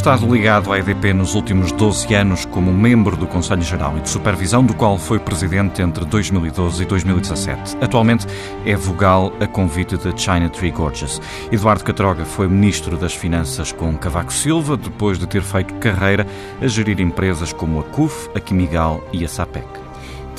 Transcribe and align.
estado 0.00 0.26
ligado 0.32 0.72
à 0.72 0.78
EDP 0.78 1.12
nos 1.12 1.34
últimos 1.34 1.72
12 1.72 2.14
anos 2.14 2.46
como 2.46 2.72
membro 2.72 3.18
do 3.18 3.26
Conselho 3.26 3.60
Geral 3.60 3.98
e 3.98 4.00
de 4.00 4.08
Supervisão, 4.08 4.64
do 4.64 4.72
qual 4.72 4.96
foi 4.96 5.18
presidente 5.18 5.82
entre 5.82 6.06
2012 6.06 6.82
e 6.82 6.86
2017. 6.86 7.76
Atualmente 7.82 8.26
é 8.64 8.74
vogal 8.74 9.30
a 9.38 9.46
convite 9.46 9.98
da 9.98 10.16
China 10.16 10.48
Tree 10.48 10.70
Gorges. 10.70 11.20
Eduardo 11.52 11.84
Catroga 11.84 12.24
foi 12.24 12.48
ministro 12.48 12.96
das 12.96 13.12
Finanças 13.14 13.72
com 13.72 13.94
Cavaco 13.94 14.32
Silva, 14.32 14.74
depois 14.74 15.18
de 15.18 15.26
ter 15.26 15.42
feito 15.42 15.74
carreira 15.74 16.26
a 16.62 16.66
gerir 16.66 16.98
empresas 16.98 17.52
como 17.52 17.78
a 17.78 17.82
CUF, 17.82 18.30
a 18.34 18.40
Quimigal 18.40 19.06
e 19.12 19.22
a 19.22 19.28
SAPEC. 19.28 19.89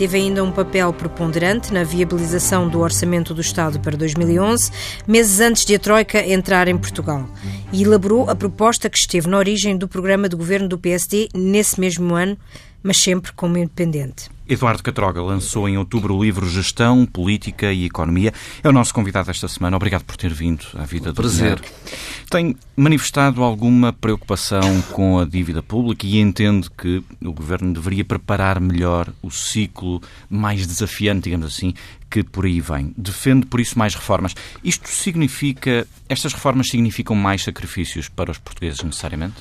Teve 0.01 0.17
ainda 0.17 0.43
um 0.43 0.51
papel 0.51 0.91
preponderante 0.91 1.71
na 1.71 1.83
viabilização 1.83 2.67
do 2.67 2.79
Orçamento 2.79 3.35
do 3.35 3.41
Estado 3.41 3.79
para 3.79 3.95
2011, 3.95 4.71
meses 5.07 5.39
antes 5.39 5.63
de 5.63 5.75
a 5.75 5.79
Troika 5.79 6.27
entrar 6.27 6.67
em 6.67 6.75
Portugal, 6.75 7.29
e 7.71 7.83
elaborou 7.83 8.27
a 8.27 8.33
proposta 8.33 8.89
que 8.89 8.97
esteve 8.97 9.27
na 9.27 9.37
origem 9.37 9.77
do 9.77 9.87
programa 9.87 10.27
de 10.27 10.35
governo 10.35 10.67
do 10.67 10.79
PSD 10.79 11.29
nesse 11.35 11.79
mesmo 11.79 12.15
ano, 12.15 12.35
mas 12.81 12.97
sempre 12.97 13.31
como 13.33 13.59
independente. 13.59 14.27
Eduardo 14.51 14.83
Catroga 14.83 15.21
lançou 15.21 15.69
em 15.69 15.77
outubro 15.77 16.13
o 16.13 16.21
livro 16.21 16.45
Gestão, 16.49 17.05
Política 17.05 17.71
e 17.71 17.85
Economia. 17.85 18.33
É 18.61 18.67
o 18.67 18.73
nosso 18.73 18.93
convidado 18.93 19.31
esta 19.31 19.47
semana. 19.47 19.77
Obrigado 19.77 20.03
por 20.03 20.17
ter 20.17 20.33
vindo 20.33 20.65
à 20.75 20.83
Vida 20.83 21.13
do 21.13 21.15
Prazer. 21.15 21.61
Dinheiro. 21.61 21.63
Tem 22.29 22.57
manifestado 22.75 23.43
alguma 23.43 23.93
preocupação 23.93 24.81
com 24.91 25.19
a 25.19 25.25
dívida 25.25 25.63
pública 25.63 26.05
e 26.05 26.19
entende 26.19 26.69
que 26.69 27.01
o 27.23 27.31
Governo 27.31 27.73
deveria 27.73 28.03
preparar 28.03 28.59
melhor 28.59 29.13
o 29.21 29.31
ciclo 29.31 30.01
mais 30.29 30.67
desafiante, 30.67 31.23
digamos 31.29 31.47
assim, 31.47 31.73
que 32.09 32.21
por 32.21 32.43
aí 32.43 32.59
vem. 32.59 32.93
Defende, 32.97 33.45
por 33.45 33.61
isso, 33.61 33.79
mais 33.79 33.95
reformas. 33.95 34.35
Isto 34.61 34.89
significa... 34.89 35.87
Estas 36.09 36.33
reformas 36.33 36.67
significam 36.67 37.15
mais 37.15 37.41
sacrifícios 37.41 38.09
para 38.09 38.29
os 38.29 38.37
portugueses, 38.37 38.83
necessariamente? 38.83 39.35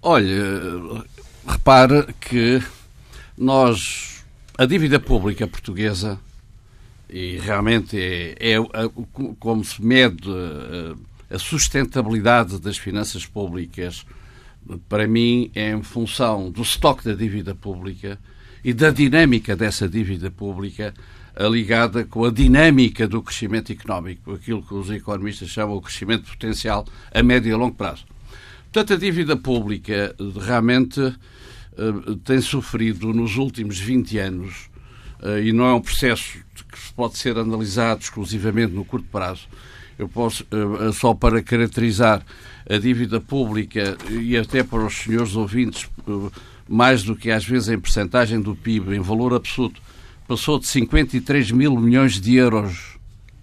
Olha, 0.00 1.04
repare 1.46 2.06
que 2.18 2.62
nós 3.36 4.03
a 4.56 4.66
dívida 4.66 5.00
pública 5.00 5.46
portuguesa, 5.46 6.18
e 7.08 7.38
realmente 7.38 7.96
é, 7.98 8.54
é, 8.54 8.58
como 9.38 9.64
se 9.64 9.82
mede 9.82 10.28
a, 11.30 11.34
a 11.34 11.38
sustentabilidade 11.38 12.60
das 12.60 12.76
finanças 12.76 13.26
públicas, 13.26 14.06
para 14.88 15.06
mim 15.06 15.50
é 15.54 15.70
em 15.70 15.82
função 15.82 16.50
do 16.50 16.62
estoque 16.62 17.04
da 17.04 17.14
dívida 17.14 17.54
pública 17.54 18.18
e 18.64 18.72
da 18.72 18.90
dinâmica 18.90 19.54
dessa 19.54 19.88
dívida 19.88 20.30
pública 20.30 20.94
ligada 21.50 22.04
com 22.04 22.24
a 22.24 22.30
dinâmica 22.30 23.08
do 23.08 23.20
crescimento 23.20 23.72
económico, 23.72 24.32
aquilo 24.32 24.62
que 24.62 24.74
os 24.74 24.88
economistas 24.90 25.48
chamam 25.48 25.76
o 25.76 25.82
crescimento 25.82 26.30
potencial 26.30 26.86
a 27.12 27.22
médio 27.22 27.50
e 27.50 27.54
longo 27.54 27.74
prazo. 27.74 28.04
Portanto, 28.72 28.94
a 28.94 28.96
dívida 28.96 29.36
pública 29.36 30.14
realmente 30.40 31.00
eh, 31.00 31.14
tem 32.24 32.40
sofrido 32.40 33.12
nos 33.12 33.36
últimos 33.36 33.78
20 33.78 34.18
anos, 34.18 34.70
uh, 35.22 35.38
e 35.38 35.52
não 35.52 35.66
é 35.66 35.74
um 35.74 35.80
processo 35.80 36.38
que 36.54 36.92
pode 36.94 37.18
ser 37.18 37.36
analisado 37.36 38.00
exclusivamente 38.00 38.72
no 38.72 38.84
curto 38.84 39.06
prazo. 39.10 39.48
Eu 39.98 40.08
posso, 40.08 40.44
uh, 40.44 40.92
só 40.92 41.14
para 41.14 41.42
caracterizar 41.42 42.24
a 42.68 42.78
dívida 42.78 43.20
pública 43.20 43.96
e 44.10 44.36
até 44.36 44.62
para 44.62 44.84
os 44.84 44.94
senhores 44.94 45.36
ouvintes, 45.36 45.88
mais 46.68 47.02
do 47.02 47.14
que 47.14 47.30
às 47.30 47.44
vezes 47.44 47.68
em 47.68 47.78
percentagem 47.78 48.40
do 48.40 48.56
PIB, 48.56 48.94
em 48.94 49.00
valor 49.00 49.34
absoluto, 49.34 49.80
passou 50.26 50.58
de 50.58 50.66
53 50.66 51.50
mil 51.50 51.76
milhões 51.76 52.20
de 52.20 52.36
euros 52.36 52.94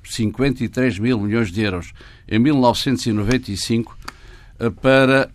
53 0.04 1.00
mil 1.00 1.20
milhões 1.20 1.52
de 1.52 1.62
euros 1.62 1.94
em 2.28 2.40
1995 2.40 3.98
para 4.82 5.30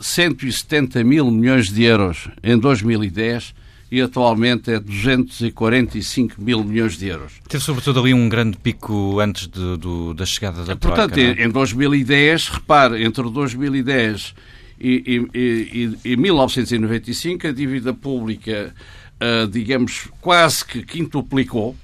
170 0.00 1.02
mil 1.04 1.30
milhões 1.30 1.68
de 1.68 1.82
euros 1.84 2.28
em 2.42 2.58
2010 2.58 3.54
e 3.90 4.00
atualmente 4.00 4.70
é 4.70 4.80
245 4.80 6.42
mil 6.42 6.64
milhões 6.64 6.96
de 6.98 7.06
euros. 7.06 7.34
Teve 7.48 7.62
sobretudo 7.62 8.00
ali 8.00 8.12
um 8.12 8.28
grande 8.28 8.56
pico 8.56 9.20
antes 9.20 9.46
de, 9.46 9.76
do, 9.76 10.12
da 10.12 10.26
chegada 10.26 10.64
da 10.64 10.74
Portanto, 10.76 11.12
Troika, 11.14 11.40
é? 11.40 11.44
em 11.44 11.50
2010, 11.50 12.48
repare, 12.48 13.04
entre 13.04 13.22
2010 13.30 14.34
e, 14.80 15.28
e, 15.34 15.98
e, 16.04 16.12
e 16.12 16.16
1995 16.16 17.46
a 17.46 17.52
dívida 17.52 17.94
pública, 17.94 18.74
uh, 19.20 19.46
digamos, 19.46 20.08
quase 20.20 20.64
que 20.64 20.82
quintuplicou 20.82 21.76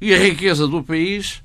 e 0.00 0.12
a 0.12 0.18
riqueza 0.18 0.66
do 0.66 0.82
país 0.82 1.42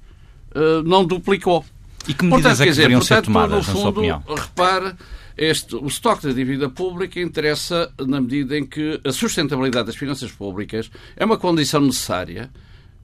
uh, 0.55 0.81
não 0.83 1.05
duplicou. 1.05 1.63
E 2.07 2.13
que 2.13 2.25
medidas 2.25 2.57
portanto, 2.57 2.61
é 2.61 2.63
que 2.63 2.69
dizer, 2.71 2.81
deveriam 2.81 2.99
portanto, 2.99 3.17
ser 3.17 3.25
tomadas, 3.25 3.67
no 3.67 3.73
na 3.73 3.79
sua 3.79 3.89
opinião? 3.89 4.23
Repare, 4.27 4.93
este, 5.37 5.75
o 5.75 5.85
estoque 5.85 6.25
da 6.25 6.33
dívida 6.33 6.67
pública 6.67 7.19
interessa 7.19 7.93
na 7.99 8.19
medida 8.19 8.57
em 8.57 8.65
que 8.65 8.99
a 9.05 9.11
sustentabilidade 9.11 9.85
das 9.85 9.95
finanças 9.95 10.31
públicas 10.31 10.89
é 11.15 11.23
uma 11.23 11.37
condição 11.37 11.79
necessária, 11.79 12.49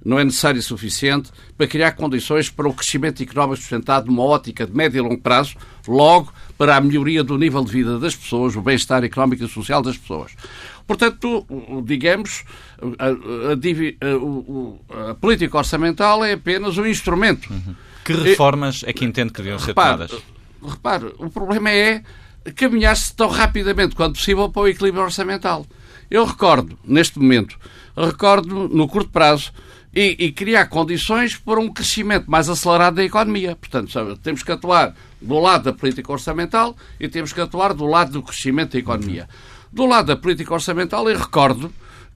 não 0.03 0.19
é 0.19 0.23
necessária 0.23 0.57
e 0.57 0.61
suficiente, 0.61 1.29
para 1.55 1.67
criar 1.67 1.91
condições 1.91 2.49
para 2.49 2.67
o 2.67 2.73
crescimento 2.73 3.21
económico 3.21 3.57
sustentado 3.57 4.07
numa 4.07 4.23
ótica 4.23 4.65
de 4.65 4.75
médio 4.75 4.97
e 4.97 5.01
longo 5.01 5.21
prazo, 5.21 5.55
logo 5.87 6.33
para 6.57 6.75
a 6.75 6.81
melhoria 6.81 7.23
do 7.23 7.37
nível 7.37 7.63
de 7.63 7.71
vida 7.71 7.99
das 7.99 8.15
pessoas, 8.15 8.55
o 8.55 8.61
bem-estar 8.61 9.03
económico 9.03 9.43
e 9.43 9.47
social 9.47 9.81
das 9.81 9.95
pessoas. 9.95 10.31
Portanto, 10.87 11.45
digamos, 11.85 12.43
a, 12.99 13.05
a, 13.05 15.07
a, 15.07 15.11
a, 15.11 15.15
política 15.15 15.57
orçamental 15.57 16.25
é 16.25 16.33
apenas 16.33 16.77
um 16.77 16.85
instrumento. 16.85 17.49
Uhum. 17.49 17.75
Que 18.03 18.13
reformas 18.13 18.83
é 18.85 18.91
que 18.91 19.05
entende 19.05 19.31
que 19.31 19.37
deviam 19.37 19.59
ser 19.59 19.67
repare, 19.67 20.07
tomadas? 20.07 20.21
Repare, 20.61 21.13
o 21.17 21.29
problema 21.29 21.69
é 21.69 22.03
caminhar-se 22.55 23.15
tão 23.15 23.29
rapidamente 23.29 23.95
quanto 23.95 24.15
possível 24.15 24.49
para 24.49 24.61
o 24.63 24.67
equilíbrio 24.67 25.03
orçamental. 25.03 25.65
Eu 26.09 26.25
recordo, 26.25 26.77
neste 26.83 27.17
momento, 27.17 27.57
recordo 27.95 28.67
no 28.67 28.87
curto 28.87 29.09
prazo 29.09 29.51
e, 29.93 30.15
e, 30.19 30.31
criar 30.31 30.65
condições 30.67 31.35
para 31.35 31.59
um 31.59 31.71
crescimento 31.71 32.29
mais 32.29 32.49
acelerado 32.49 32.95
da 32.95 33.03
economia. 33.03 33.55
Portanto, 33.55 33.91
sabe, 33.91 34.17
temos 34.19 34.43
que 34.43 34.51
atuar 34.51 34.95
do 35.21 35.39
lado 35.39 35.65
da 35.65 35.73
política 35.73 36.11
orçamental 36.11 36.75
e 36.99 37.07
temos 37.07 37.31
que 37.31 37.39
atuar 37.39 37.73
do 37.73 37.85
lado 37.85 38.11
do 38.11 38.23
crescimento 38.23 38.73
da 38.73 38.79
economia. 38.79 39.29
Do 39.71 39.85
lado 39.85 40.07
da 40.07 40.15
política 40.15 40.53
orçamental, 40.53 41.09
eu 41.09 41.17
recordo 41.17 41.71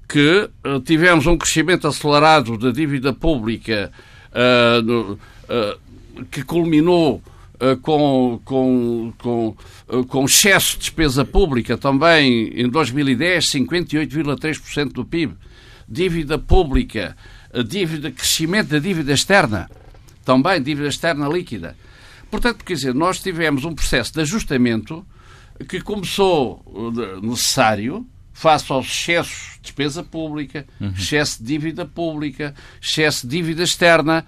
que 0.08 0.50
uh, 0.66 0.80
tivemos 0.82 1.28
um 1.28 1.38
crescimento 1.38 1.88
acelerado 1.88 2.58
da 2.58 2.72
dívida 2.72 3.14
pública 3.14 3.92
uh, 4.32 4.82
no, 4.82 5.14
uh, 5.14 6.26
que 6.32 6.44
culminou 6.44 7.22
com, 7.82 8.40
com, 8.46 9.14
com, 9.18 9.58
eh, 9.90 10.04
com 10.08 10.26
excesso 10.26 10.74
de 10.74 10.80
despesa 10.80 11.26
pública 11.26 11.78
também 11.78 12.50
em 12.56 12.70
2010, 12.70 13.46
58,3% 13.46 14.94
do 14.94 15.06
PIB. 15.06 15.36
Dívida 15.90 16.38
pública, 16.38 17.16
dívida, 17.66 18.12
crescimento 18.12 18.70
da 18.70 18.80
dívida 18.80 19.14
externa, 19.14 19.70
também 20.26 20.62
dívida 20.62 20.90
externa 20.90 21.30
líquida. 21.30 21.76
Portanto, 22.30 22.66
quer 22.66 22.74
dizer, 22.74 22.94
nós 22.94 23.20
tivemos 23.20 23.64
um 23.64 23.74
processo 23.74 24.14
de 24.14 24.22
ajustamento 24.22 25.06
que 25.68 25.82
começou 25.82 26.62
eh, 26.98 27.26
necessário 27.26 28.06
face 28.34 28.72
aos 28.72 28.86
excessos 28.86 29.56
de 29.56 29.62
despesa 29.62 30.04
pública, 30.04 30.68
uhum. 30.80 30.90
excesso 30.90 31.40
de 31.40 31.48
dívida 31.48 31.86
pública, 31.86 32.54
excesso 32.80 33.26
de 33.26 33.36
dívida 33.36 33.64
externa, 33.64 34.24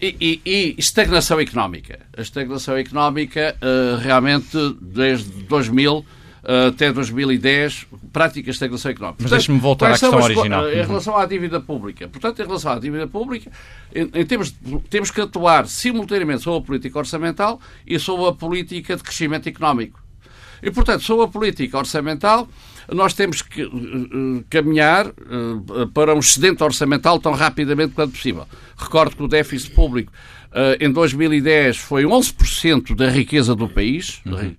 e, 0.00 0.16
e, 0.20 0.50
e, 0.50 0.74
estagnação 0.78 1.40
económica. 1.40 2.00
A 2.16 2.20
estagnação 2.20 2.76
económica, 2.76 3.56
uh, 3.62 3.96
realmente, 3.98 4.56
desde 4.80 5.30
2000 5.44 5.98
uh, 5.98 6.04
eh, 6.44 6.66
até 6.68 6.92
2010, 6.92 7.86
prática 8.12 8.50
estagnação 8.50 8.90
económica. 8.90 9.22
Mas 9.22 9.30
deixe-me 9.30 9.58
voltar 9.58 9.88
à 9.88 9.90
questão 9.92 10.14
original. 10.14 10.70
Em 10.70 10.86
relação 10.86 11.16
à 11.16 11.24
dívida 11.26 11.60
pública. 11.60 12.08
Portanto, 12.08 12.40
em 12.40 12.46
relação 12.46 12.72
à 12.72 12.78
dívida 12.78 13.06
pública, 13.06 13.50
em, 13.94 14.10
em 14.12 14.26
termos, 14.26 14.54
temos 14.90 15.10
que 15.10 15.20
atuar 15.20 15.66
simultaneamente 15.66 16.42
sobre 16.42 16.60
a 16.60 16.62
política 16.62 16.98
orçamental 16.98 17.60
e 17.86 17.98
sobre 17.98 18.28
a 18.28 18.32
política 18.32 18.96
de 18.96 19.02
crescimento 19.02 19.48
económico. 19.48 20.00
E, 20.62 20.70
portanto, 20.70 21.02
sobre 21.02 21.24
a 21.24 21.28
política 21.28 21.78
orçamental, 21.78 22.48
nós 22.92 23.14
temos 23.14 23.42
que 23.42 23.62
uh, 23.62 24.44
caminhar 24.48 25.08
uh, 25.08 25.86
para 25.92 26.14
um 26.14 26.18
excedente 26.18 26.62
orçamental 26.62 27.18
tão 27.18 27.32
rapidamente 27.32 27.94
quanto 27.94 28.12
possível. 28.12 28.46
Recordo 28.76 29.16
que 29.16 29.22
o 29.22 29.28
déficit 29.28 29.72
público 29.74 30.12
em 30.80 30.90
2010 30.90 31.76
foi 31.76 32.04
11% 32.04 32.94
da 32.94 33.10
riqueza 33.10 33.54
do 33.54 33.68
país. 33.68 34.22
Uhum. 34.24 34.54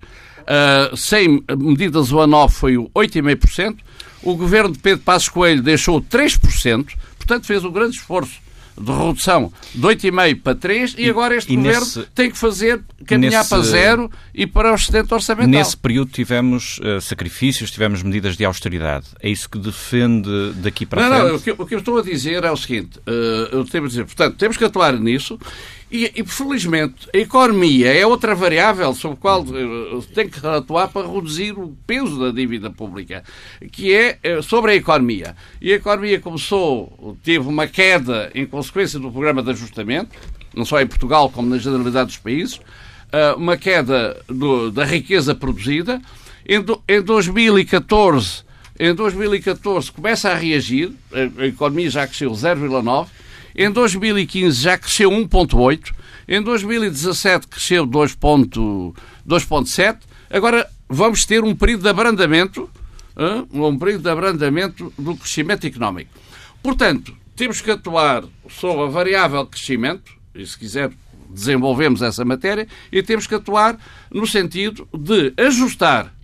sem 0.96 1.42
medidas 1.58 2.12
o 2.12 2.20
ano 2.20 2.32
9 2.32 2.54
foi 2.54 2.74
8,5%. 2.74 3.78
O 4.22 4.36
governo 4.36 4.70
de 4.70 4.78
Pedro 4.78 5.02
Passos 5.04 5.28
Coelho 5.28 5.60
deixou 5.60 6.00
3%, 6.00 6.86
portanto 7.16 7.46
fez 7.46 7.64
um 7.64 7.72
grande 7.72 7.96
esforço 7.96 8.40
de 8.80 8.92
redução 8.92 9.52
de 9.74 9.80
8,5 9.80 10.42
para 10.42 10.54
3 10.54 10.94
e, 10.96 11.06
e 11.06 11.10
agora 11.10 11.36
este 11.36 11.54
governo 11.54 11.80
nesse, 11.80 12.02
tem 12.14 12.30
que 12.30 12.38
fazer 12.38 12.80
caminhar 13.06 13.40
nesse, 13.40 13.50
para 13.50 13.62
zero 13.62 14.10
e 14.34 14.46
para 14.46 14.72
o 14.72 14.74
excedente 14.74 15.12
orçamental. 15.12 15.50
Nesse 15.50 15.76
período 15.76 16.10
tivemos 16.10 16.78
uh, 16.78 17.00
sacrifícios, 17.00 17.70
tivemos 17.70 18.02
medidas 18.02 18.36
de 18.36 18.44
austeridade. 18.44 19.06
É 19.20 19.28
isso 19.28 19.48
que 19.48 19.58
defende 19.58 20.52
daqui 20.56 20.86
para 20.86 21.02
não, 21.02 21.08
frente? 21.08 21.28
Não, 21.28 21.36
o 21.36 21.40
que, 21.40 21.62
o 21.62 21.66
que, 21.66 21.74
eu 21.74 21.78
estou 21.78 21.98
a 21.98 22.02
dizer 22.02 22.44
é 22.44 22.50
o 22.50 22.56
seguinte, 22.56 22.98
uh, 22.98 23.48
eu 23.52 23.64
tenho 23.64 23.84
a 23.84 23.88
dizer, 23.88 24.04
portanto, 24.04 24.36
temos 24.36 24.56
que 24.56 24.64
atuar 24.64 24.92
nisso 24.98 25.38
E, 25.90 26.12
e, 26.16 26.24
felizmente, 26.26 27.08
a 27.14 27.16
economia 27.16 27.92
é 27.92 28.06
outra 28.06 28.34
variável 28.34 28.92
sobre 28.92 29.16
a 29.16 29.20
qual 29.20 29.42
uh, 29.42 30.02
tem 30.14 30.28
que 30.28 30.46
atuar 30.46 30.88
para 30.88 31.08
reduzir 31.08 31.52
o 31.52 31.74
peso 31.86 32.20
da 32.20 32.30
dívida 32.30 32.70
pública, 32.70 33.24
que 33.72 33.94
é 33.94 34.18
uh, 34.22 34.42
sobre 34.42 34.72
a 34.72 34.74
economia. 34.74 35.34
E 35.62 35.72
a 35.72 35.76
economia 35.76 36.20
começou, 36.20 37.16
teve 37.24 37.48
uma 37.48 37.66
queda 37.66 38.30
em 38.34 38.44
consequência 38.44 38.98
do 38.98 39.10
programa 39.10 39.42
de 39.42 39.50
ajustamento, 39.50 40.10
não 40.54 40.66
só 40.66 40.78
em 40.78 40.86
Portugal 40.86 41.30
como 41.30 41.48
na 41.48 41.56
generalidade 41.56 42.08
dos 42.08 42.18
países, 42.18 42.56
uh, 42.56 43.38
uma 43.38 43.56
queda 43.56 44.22
do, 44.26 44.70
da 44.70 44.84
riqueza 44.84 45.34
produzida. 45.34 46.02
Em, 46.46 46.60
do, 46.60 46.82
em 46.86 47.00
2014, 47.00 48.44
em 48.78 48.94
2014 48.94 49.90
começa 49.90 50.30
a 50.30 50.34
reagir, 50.34 50.92
a 51.38 51.46
economia 51.46 51.88
já 51.88 52.06
cresceu 52.06 52.30
0,9%, 52.30 53.06
em 53.58 53.70
2015 53.72 54.62
já 54.62 54.78
cresceu 54.78 55.10
1,8%. 55.10 55.92
Em 56.28 56.40
2017 56.40 57.48
cresceu 57.48 57.84
2,7%. 57.84 59.98
Agora 60.30 60.70
vamos 60.88 61.24
ter 61.24 61.42
um 61.42 61.56
período 61.56 61.82
de 61.82 61.88
abrandamento, 61.88 62.70
um 63.52 63.76
período 63.76 64.02
de 64.02 64.10
abrandamento 64.10 64.92
do 64.96 65.16
crescimento 65.16 65.66
económico. 65.66 66.12
Portanto, 66.62 67.12
temos 67.34 67.60
que 67.60 67.72
atuar 67.72 68.22
sobre 68.48 68.84
a 68.84 68.86
variável 68.86 69.44
crescimento, 69.44 70.12
e 70.34 70.46
se 70.46 70.56
quiser 70.56 70.92
desenvolvemos 71.28 72.00
essa 72.00 72.24
matéria, 72.24 72.68
e 72.92 73.02
temos 73.02 73.26
que 73.26 73.34
atuar 73.34 73.76
no 74.12 74.24
sentido 74.26 74.88
de 74.96 75.34
ajustar 75.36 76.14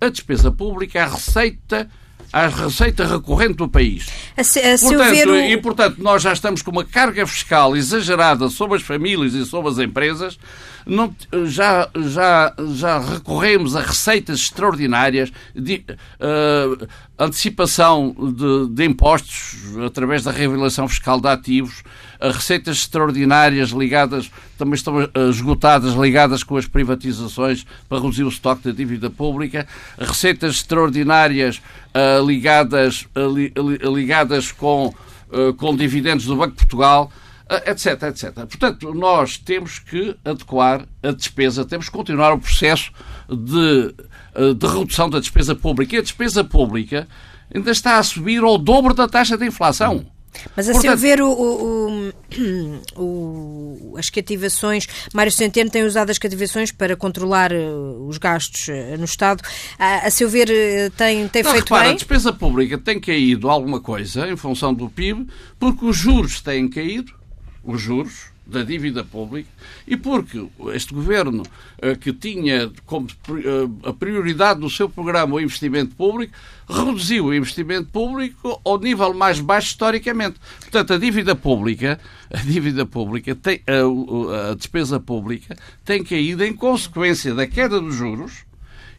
a 0.00 0.08
despesa 0.08 0.52
pública 0.52 1.02
à 1.02 1.08
receita 1.08 1.90
à 2.34 2.48
receita 2.48 3.06
recorrente 3.06 3.54
do 3.54 3.68
país. 3.68 4.08
A 4.36 4.42
se, 4.42 4.58
a 4.58 4.76
portanto, 4.76 5.30
o... 5.30 5.36
E, 5.36 5.56
portanto, 5.56 6.02
nós 6.02 6.20
já 6.20 6.32
estamos 6.32 6.62
com 6.62 6.72
uma 6.72 6.84
carga 6.84 7.24
fiscal 7.28 7.76
exagerada 7.76 8.48
sobre 8.48 8.76
as 8.76 8.82
famílias 8.82 9.34
e 9.34 9.46
sobre 9.46 9.70
as 9.70 9.78
empresas, 9.78 10.36
não, 10.84 11.14
já, 11.44 11.88
já, 11.94 12.52
já 12.74 12.98
recorremos 12.98 13.76
a 13.76 13.82
receitas 13.82 14.40
extraordinárias 14.40 15.32
de 15.54 15.84
uh, 15.86 16.88
antecipação 17.16 18.12
de, 18.18 18.74
de, 18.74 18.84
impostos 18.84 19.56
através 19.86 20.24
da 20.24 20.32
revelação 20.32 20.88
fiscal 20.88 21.20
de 21.20 21.28
ativos, 21.28 21.84
receitas 22.20 22.78
extraordinárias 22.78 23.70
ligadas, 23.70 24.28
também 24.56 24.74
estão 24.74 24.96
esgotadas, 25.28 25.94
ligadas 25.94 26.42
com 26.42 26.56
as 26.56 26.66
privatizações 26.66 27.66
para 27.88 27.98
reduzir 27.98 28.24
o 28.24 28.28
estoque 28.28 28.64
da 28.64 28.72
dívida 28.72 29.10
pública, 29.10 29.66
receitas 29.98 30.56
extraordinárias 30.56 31.60
uh, 31.94 32.24
ligadas, 32.24 33.06
uh, 33.16 33.94
ligadas 33.94 34.52
com, 34.52 34.94
uh, 35.30 35.54
com 35.54 35.74
dividendos 35.74 36.26
do 36.26 36.36
Banco 36.36 36.52
de 36.52 36.58
Portugal, 36.58 37.10
etc, 37.66 38.02
etc. 38.04 38.32
Portanto, 38.34 38.94
nós 38.94 39.36
temos 39.36 39.78
que 39.78 40.16
adequar 40.24 40.86
a 41.02 41.10
despesa, 41.10 41.64
temos 41.64 41.86
que 41.86 41.92
continuar 41.92 42.32
o 42.32 42.38
processo 42.38 42.90
de, 43.28 43.94
de 44.54 44.66
redução 44.66 45.10
da 45.10 45.20
despesa 45.20 45.54
pública. 45.54 45.94
E 45.94 45.98
a 45.98 46.02
despesa 46.02 46.42
pública 46.42 47.06
ainda 47.54 47.70
está 47.70 47.98
a 47.98 48.02
subir 48.02 48.42
ao 48.42 48.56
dobro 48.56 48.94
da 48.94 49.06
taxa 49.06 49.36
de 49.36 49.46
inflação. 49.46 50.06
Mas 50.56 50.68
a 50.68 50.72
Portanto, 50.72 50.90
seu 50.90 50.96
ver, 50.96 51.20
o, 51.20 51.30
o, 51.30 52.12
o, 52.96 53.94
as 53.96 54.10
cativações, 54.10 54.86
Mário 55.12 55.32
Centeno 55.32 55.70
tem 55.70 55.84
usado 55.84 56.10
as 56.10 56.18
cativações 56.18 56.70
para 56.70 56.96
controlar 56.96 57.52
eh, 57.52 57.70
os 58.06 58.18
gastos 58.18 58.68
eh, 58.68 58.96
no 58.96 59.04
Estado. 59.04 59.42
A, 59.78 60.06
a 60.06 60.10
seu 60.10 60.28
ver, 60.28 60.50
eh, 60.50 60.90
tem, 60.96 61.26
tem 61.28 61.42
não, 61.42 61.52
feito 61.52 61.64
repara, 61.64 61.84
bem? 61.84 61.92
A 61.92 61.96
despesa 61.96 62.32
pública 62.32 62.78
tem 62.78 63.00
caído 63.00 63.48
alguma 63.48 63.80
coisa 63.80 64.28
em 64.28 64.36
função 64.36 64.74
do 64.74 64.88
PIB, 64.88 65.26
porque 65.58 65.84
os 65.84 65.96
juros 65.96 66.40
têm 66.40 66.68
caído, 66.68 67.12
os 67.62 67.80
juros, 67.80 68.33
da 68.46 68.62
dívida 68.62 69.02
pública 69.02 69.48
e 69.86 69.96
porque 69.96 70.46
este 70.74 70.92
governo, 70.92 71.42
eh, 71.80 71.94
que 71.94 72.12
tinha 72.12 72.70
como 72.84 73.08
eh, 73.08 73.88
a 73.88 73.92
prioridade 73.92 74.60
do 74.60 74.68
seu 74.68 74.88
programa 74.88 75.34
o 75.34 75.40
investimento 75.40 75.94
público, 75.96 76.34
reduziu 76.68 77.26
o 77.26 77.34
investimento 77.34 77.88
público 77.88 78.60
ao 78.64 78.78
nível 78.78 79.14
mais 79.14 79.40
baixo 79.40 79.68
historicamente. 79.68 80.38
Portanto, 80.60 80.92
a 80.92 80.98
dívida 80.98 81.34
pública, 81.34 81.98
a 82.30 82.38
dívida 82.38 82.84
pública 82.84 83.34
tem, 83.34 83.62
a, 83.66 84.50
a 84.50 84.54
despesa 84.54 85.00
pública 85.00 85.56
tem 85.84 86.04
caído 86.04 86.44
em 86.44 86.52
consequência 86.52 87.34
da 87.34 87.46
queda 87.46 87.80
dos 87.80 87.94
juros 87.94 88.44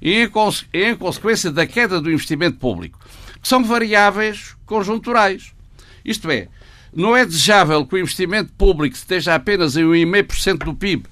e 0.02 0.24
em, 0.24 0.32
em 0.74 0.96
consequência 0.96 1.52
da 1.52 1.68
queda 1.68 2.02
do 2.02 2.12
investimento 2.12 2.58
público, 2.58 3.00
que 3.42 3.48
são 3.48 3.64
variáveis 3.64 4.56
conjunturais. 4.66 5.54
Isto 6.04 6.30
é, 6.30 6.48
não 6.96 7.16
é 7.16 7.26
desejável 7.26 7.86
que 7.86 7.96
o 7.96 7.98
investimento 8.00 8.54
público 8.54 8.96
esteja 8.96 9.36
apenas 9.36 9.76
em 9.76 9.84
1,5% 9.84 10.60
do 10.60 10.74
PIB, 10.74 11.06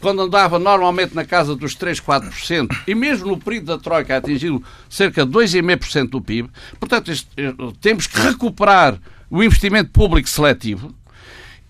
quando 0.00 0.22
andava 0.22 0.58
normalmente 0.58 1.14
na 1.14 1.24
casa 1.24 1.54
dos 1.54 1.74
3, 1.74 2.00
4%, 2.00 2.68
e 2.86 2.94
mesmo 2.94 3.28
no 3.28 3.38
período 3.38 3.66
da 3.66 3.78
Troika 3.78 4.16
atingiu 4.16 4.62
cerca 4.88 5.26
de 5.26 5.32
2,5% 5.32 6.08
do 6.08 6.22
PIB. 6.22 6.48
Portanto, 6.80 7.10
eh, 7.10 7.54
temos 7.80 8.06
que 8.06 8.18
recuperar 8.18 8.98
o 9.30 9.42
investimento 9.42 9.90
público 9.90 10.28
seletivo 10.28 10.94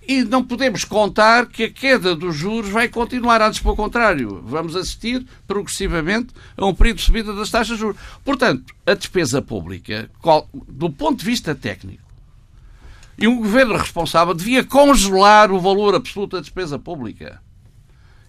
e 0.06 0.22
não 0.24 0.42
podemos 0.42 0.84
contar 0.84 1.46
que 1.46 1.64
a 1.64 1.70
queda 1.70 2.14
dos 2.14 2.34
juros 2.34 2.70
vai 2.70 2.88
continuar, 2.88 3.42
antes 3.42 3.60
pelo 3.60 3.76
contrário. 3.76 4.42
Vamos 4.44 4.74
assistir 4.74 5.26
progressivamente 5.46 6.28
a 6.56 6.64
um 6.64 6.74
período 6.74 6.98
de 6.98 7.02
subida 7.02 7.34
das 7.34 7.50
taxas 7.50 7.76
de 7.76 7.82
juros. 7.82 8.00
Portanto, 8.24 8.72
a 8.86 8.94
despesa 8.94 9.42
pública, 9.42 10.10
do 10.66 10.90
ponto 10.90 11.18
de 11.18 11.26
vista 11.26 11.54
técnico, 11.54 12.07
e 13.18 13.26
um 13.26 13.38
governo 13.38 13.76
responsável 13.76 14.32
devia 14.32 14.62
congelar 14.62 15.50
o 15.50 15.60
valor 15.60 15.94
absoluto 15.94 16.36
da 16.36 16.40
despesa 16.40 16.78
pública. 16.78 17.42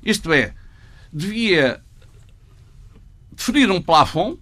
Isto 0.03 0.33
é, 0.33 0.55
devia 1.13 1.81
definir 3.31 3.69
um 3.69 3.81
plafond. 3.81 4.39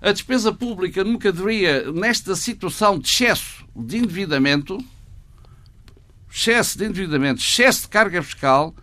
A 0.00 0.12
despesa 0.12 0.50
pública 0.50 1.04
nunca 1.04 1.30
deveria, 1.30 1.92
nesta 1.92 2.34
situação 2.34 2.98
de 2.98 3.06
excesso 3.06 3.66
de 3.76 3.98
endividamento, 3.98 4.78
excesso 6.32 6.78
de 6.78 6.86
endividamento, 6.86 7.40
excesso 7.40 7.82
de 7.82 7.88
carga 7.88 8.22
fiscal, 8.22 8.74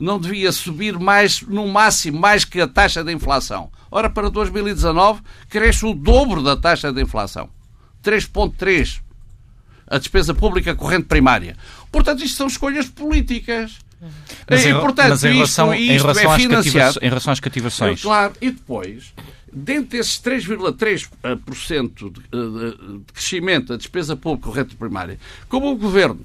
não 0.00 0.18
devia 0.18 0.50
subir 0.50 0.98
mais, 0.98 1.42
no 1.42 1.68
máximo, 1.68 2.18
mais 2.18 2.46
que 2.46 2.60
a 2.60 2.66
taxa 2.66 3.04
de 3.04 3.12
inflação. 3.12 3.70
Ora, 3.90 4.08
para 4.08 4.30
2019, 4.30 5.20
cresce 5.50 5.84
o 5.84 5.92
dobro 5.92 6.42
da 6.42 6.56
taxa 6.56 6.90
de 6.90 7.02
inflação. 7.02 7.50
3,3% 8.02 9.03
a 9.94 9.98
despesa 9.98 10.34
pública 10.34 10.74
corrente 10.74 11.04
primária. 11.04 11.56
Portanto, 11.92 12.24
isto 12.24 12.36
são 12.36 12.46
escolhas 12.46 12.88
políticas. 12.88 13.78
Mas, 14.50 14.66
e, 14.66 14.74
portanto, 14.74 15.10
mas 15.10 15.24
em, 15.24 15.34
relação, 15.34 15.72
isto, 15.72 15.82
isto 15.82 15.92
em, 15.92 15.98
relação 15.98 16.34
é 16.34 16.36
financiado, 16.36 16.98
em 17.00 17.08
relação 17.08 17.32
às 17.32 17.40
cativações. 17.40 18.02
Claro, 18.02 18.34
e 18.40 18.50
depois, 18.50 19.14
dentro 19.52 19.96
desses 19.96 20.20
3,3% 20.20 21.94
de, 21.94 22.10
de, 22.10 22.98
de 22.98 23.12
crescimento 23.12 23.68
da 23.68 23.76
despesa 23.76 24.16
pública 24.16 24.48
corrente 24.48 24.74
primária, 24.74 25.18
como 25.48 25.70
o 25.70 25.76
Governo 25.76 26.20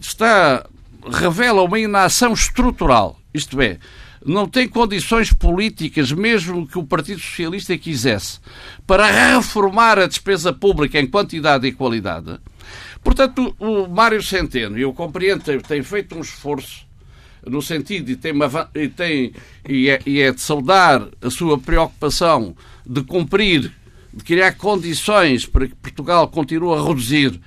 está 0.00 0.64
revela 1.12 1.62
uma 1.62 1.78
inação 1.78 2.32
estrutural, 2.32 3.18
isto 3.34 3.60
é, 3.60 3.78
não 4.24 4.46
tem 4.46 4.68
condições 4.68 5.32
políticas, 5.32 6.12
mesmo 6.12 6.66
que 6.66 6.78
o 6.78 6.84
Partido 6.84 7.20
Socialista 7.20 7.76
quisesse, 7.76 8.38
para 8.86 9.34
reformar 9.34 9.98
a 9.98 10.06
despesa 10.06 10.52
pública 10.52 11.00
em 11.00 11.06
quantidade 11.06 11.66
e 11.66 11.72
qualidade, 11.72 12.38
Portanto, 13.02 13.54
o 13.58 13.88
Mário 13.88 14.22
Centeno, 14.22 14.78
eu 14.78 14.92
compreendo, 14.92 15.42
tem, 15.62 15.82
feito 15.82 16.16
um 16.16 16.20
esforço 16.20 16.86
no 17.46 17.62
sentido 17.62 18.10
e 18.10 18.16
tem, 18.16 18.32
uma, 18.32 18.70
e, 18.74 18.88
tem 18.88 19.32
e, 19.66 19.88
é, 19.88 20.00
e 20.04 20.20
é 20.20 20.30
de 20.30 20.40
saudar 20.40 21.08
a 21.22 21.30
sua 21.30 21.58
preocupação 21.58 22.54
de 22.84 23.02
cumprir, 23.02 23.72
de 24.12 24.22
criar 24.22 24.52
condições 24.52 25.46
para 25.46 25.66
que 25.66 25.74
Portugal 25.74 26.28
continue 26.28 26.74
a 26.74 26.82
reduzir 26.82 27.40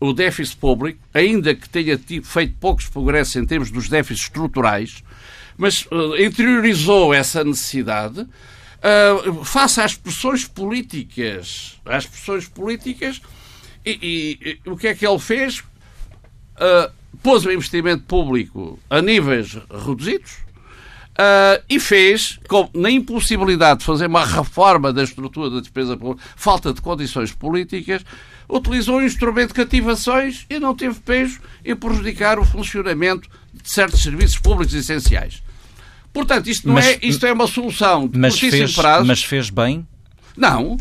o 0.00 0.12
déficit 0.12 0.56
público, 0.58 1.00
ainda 1.12 1.54
que 1.54 1.68
tenha 1.68 1.98
feito 2.22 2.54
poucos 2.60 2.86
progressos 2.86 3.36
em 3.36 3.46
termos 3.46 3.70
dos 3.70 3.88
déficits 3.88 4.26
estruturais, 4.26 5.02
mas 5.56 5.86
uh, 5.86 6.16
interiorizou 6.22 7.12
essa 7.12 7.42
necessidade 7.42 8.20
uh, 8.20 9.44
face 9.44 9.80
às 9.80 9.96
pressões 9.96 10.46
políticas, 10.46 11.80
às 11.84 12.06
pressões 12.06 12.46
políticas 12.46 13.20
e, 13.84 13.90
e, 14.42 14.60
e 14.66 14.70
o 14.70 14.76
que 14.76 14.88
é 14.88 14.94
que 14.94 15.06
ele 15.06 15.18
fez? 15.18 15.60
Uh, 15.60 16.90
pôs 17.22 17.44
o 17.44 17.52
investimento 17.52 18.04
público 18.04 18.78
a 18.90 19.00
níveis 19.00 19.56
reduzidos 19.70 20.32
uh, 21.18 21.62
e 21.68 21.80
fez, 21.80 22.38
com, 22.48 22.68
na 22.74 22.90
impossibilidade 22.90 23.80
de 23.80 23.86
fazer 23.86 24.06
uma 24.06 24.24
reforma 24.24 24.92
da 24.92 25.02
estrutura 25.02 25.50
da 25.50 25.60
despesa 25.60 25.96
pública, 25.96 26.22
falta 26.36 26.72
de 26.72 26.80
condições 26.80 27.32
políticas, 27.32 28.04
utilizou 28.48 28.98
um 28.98 29.02
instrumento 29.02 29.48
de 29.48 29.54
cativações 29.54 30.46
e 30.48 30.58
não 30.58 30.74
teve 30.74 30.98
peso 31.00 31.40
em 31.64 31.76
prejudicar 31.76 32.38
o 32.38 32.44
funcionamento 32.44 33.28
de 33.52 33.68
certos 33.70 34.02
serviços 34.02 34.38
públicos 34.38 34.74
essenciais. 34.74 35.42
Portanto, 36.12 36.48
isto, 36.48 36.66
não 36.66 36.74
mas, 36.74 36.86
é, 36.86 36.98
isto 37.02 37.26
é 37.26 37.32
uma 37.32 37.46
solução 37.46 38.08
de 38.08 38.18
mas 38.18 38.38
fez, 38.38 38.74
prazo. 38.74 39.06
Mas 39.06 39.22
fez 39.22 39.50
bem? 39.50 39.86
Não. 40.36 40.78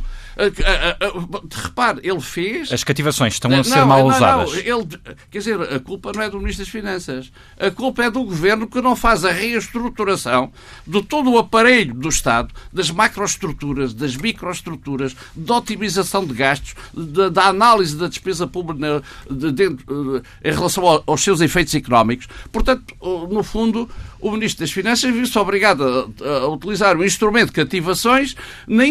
Repare, 1.51 1.99
ele 2.03 2.21
fez. 2.21 2.71
As 2.71 2.83
cativações 2.83 3.33
estão 3.33 3.51
a 3.51 3.63
ser 3.63 3.85
mal 3.85 4.05
usadas. 4.05 4.53
Não, 4.53 4.59
ele, 4.59 4.87
quer 5.31 5.39
dizer, 5.39 5.61
a 5.61 5.79
culpa 5.79 6.11
não 6.13 6.21
é 6.21 6.29
do 6.29 6.39
Ministro 6.39 6.63
das 6.63 6.71
Finanças. 6.71 7.31
A 7.59 7.71
culpa 7.71 8.03
é 8.03 8.11
do 8.11 8.23
Governo 8.23 8.67
que 8.67 8.81
não 8.81 8.95
faz 8.95 9.25
a 9.25 9.31
reestruturação 9.31 10.51
de 10.85 11.01
todo 11.01 11.31
o 11.31 11.37
aparelho 11.37 11.93
do 11.93 12.09
Estado, 12.09 12.53
das 12.71 12.91
macroestruturas, 12.91 13.93
das 13.93 14.15
microestruturas, 14.15 15.15
da 15.35 15.55
otimização 15.55 16.25
de 16.25 16.33
gastos, 16.33 16.75
da, 16.93 17.29
da 17.29 17.45
análise 17.47 17.95
da 17.95 18.07
despesa 18.07 18.45
pública 18.45 19.01
de, 19.29 19.51
de, 19.51 19.69
de, 19.69 19.83
em 20.43 20.51
relação 20.51 21.03
aos 21.05 21.23
seus 21.23 21.41
efeitos 21.41 21.73
económicos. 21.73 22.27
Portanto, 22.51 22.95
no 23.29 23.43
fundo, 23.43 23.89
o 24.19 24.31
Ministro 24.31 24.65
das 24.65 24.71
Finanças 24.71 25.11
viu-se 25.13 25.37
obrigado 25.37 25.83
a, 26.21 26.27
a, 26.27 26.47
utilizar 26.47 26.97
um 26.97 27.03
instrumento 27.03 27.47
de 27.47 27.53
cativações 27.53 28.35
na, 28.67 28.83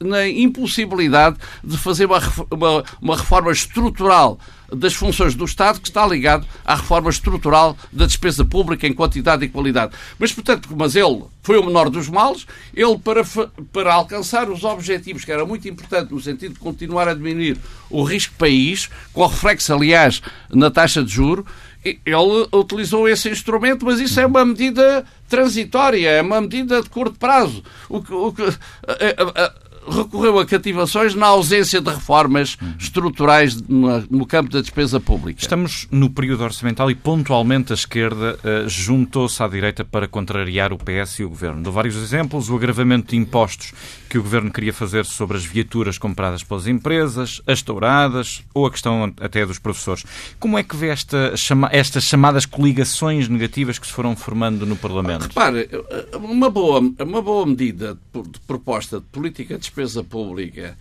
na 0.00 0.28
impossibilidade 0.28 1.36
de 1.62 1.76
fazer 1.76 2.06
uma, 2.06 2.20
uma, 2.50 2.84
uma 3.00 3.16
reforma 3.16 3.52
estrutural 3.52 4.38
das 4.72 4.94
funções 4.94 5.34
do 5.34 5.44
Estado 5.44 5.80
que 5.80 5.88
está 5.88 6.06
ligado 6.06 6.46
à 6.64 6.74
reforma 6.74 7.08
estrutural 7.08 7.76
da 7.92 8.06
despesa 8.06 8.44
pública 8.44 8.86
em 8.86 8.92
quantidade 8.92 9.44
e 9.44 9.48
qualidade. 9.48 9.92
Mas, 10.18 10.32
portanto, 10.32 10.68
mas 10.76 10.94
ele 10.94 11.24
foi 11.42 11.58
o 11.58 11.64
menor 11.64 11.88
dos 11.88 12.08
males, 12.08 12.46
ele, 12.74 12.98
para, 12.98 13.24
para 13.72 13.94
alcançar 13.94 14.50
os 14.50 14.64
objetivos, 14.64 15.24
que 15.24 15.32
era 15.32 15.46
muito 15.46 15.66
importante 15.66 16.12
no 16.12 16.20
sentido 16.20 16.54
de 16.54 16.60
continuar 16.60 17.08
a 17.08 17.14
diminuir 17.14 17.56
o 17.88 18.02
risco 18.02 18.34
país, 18.36 18.90
com 19.12 19.26
reflexo, 19.26 19.72
aliás, 19.72 20.20
na 20.50 20.70
taxa 20.70 21.02
de 21.02 21.10
juro, 21.10 21.46
ele 21.84 22.16
utilizou 22.52 23.08
esse 23.08 23.30
instrumento, 23.30 23.84
mas 23.84 24.00
isso 24.00 24.18
é 24.20 24.26
uma 24.26 24.44
medida 24.44 25.04
transitória, 25.28 26.10
é 26.10 26.22
uma 26.22 26.40
medida 26.40 26.82
de 26.82 26.88
curto 26.88 27.18
prazo. 27.18 27.62
O 27.88 28.02
que, 28.02 28.12
o 28.12 28.32
que, 28.32 28.42
a, 28.42 29.42
a, 29.42 29.44
a, 29.44 29.54
recorreu 29.90 30.38
a 30.38 30.46
cativações 30.46 31.14
na 31.14 31.26
ausência 31.26 31.80
de 31.80 31.90
reformas 31.90 32.56
estruturais 32.78 33.56
no 33.68 34.26
campo 34.26 34.50
da 34.50 34.60
despesa 34.60 35.00
pública. 35.00 35.40
Estamos 35.40 35.86
no 35.90 36.10
período 36.10 36.44
orçamental 36.44 36.90
e 36.90 36.94
pontualmente 36.94 37.72
a 37.72 37.74
esquerda 37.74 38.38
uh, 38.38 38.68
juntou-se 38.68 39.42
à 39.42 39.48
direita 39.48 39.84
para 39.84 40.08
contrariar 40.08 40.72
o 40.72 40.78
PS 40.78 41.20
e 41.20 41.24
o 41.24 41.28
Governo. 41.28 41.62
Dou 41.62 41.72
vários 41.72 41.96
exemplos. 41.96 42.48
O 42.50 42.56
agravamento 42.56 43.10
de 43.10 43.16
impostos 43.16 43.72
que 44.08 44.18
o 44.18 44.22
Governo 44.22 44.50
queria 44.50 44.72
fazer 44.72 45.04
sobre 45.04 45.36
as 45.36 45.44
viaturas 45.44 45.98
compradas 45.98 46.42
pelas 46.42 46.66
empresas, 46.66 47.42
as 47.46 47.62
touradas 47.62 48.42
ou 48.54 48.66
a 48.66 48.70
questão 48.70 49.12
até 49.20 49.44
dos 49.44 49.58
professores. 49.58 50.04
Como 50.38 50.58
é 50.58 50.62
que 50.62 50.76
vê 50.76 50.88
esta, 50.88 51.36
chama, 51.36 51.68
estas 51.72 52.04
chamadas 52.04 52.46
coligações 52.46 53.28
negativas 53.28 53.78
que 53.78 53.86
se 53.86 53.92
foram 53.92 54.16
formando 54.16 54.64
no 54.64 54.76
Parlamento? 54.76 55.22
Repare, 55.22 55.68
uma 56.14 56.50
boa, 56.50 56.80
uma 56.80 57.22
boa 57.22 57.46
medida 57.46 57.98
de 58.14 58.40
proposta 58.46 58.98
de 58.98 59.06
política 59.06 59.58
de 59.58 59.64
despesa 59.78 60.02
pública, 60.02 60.76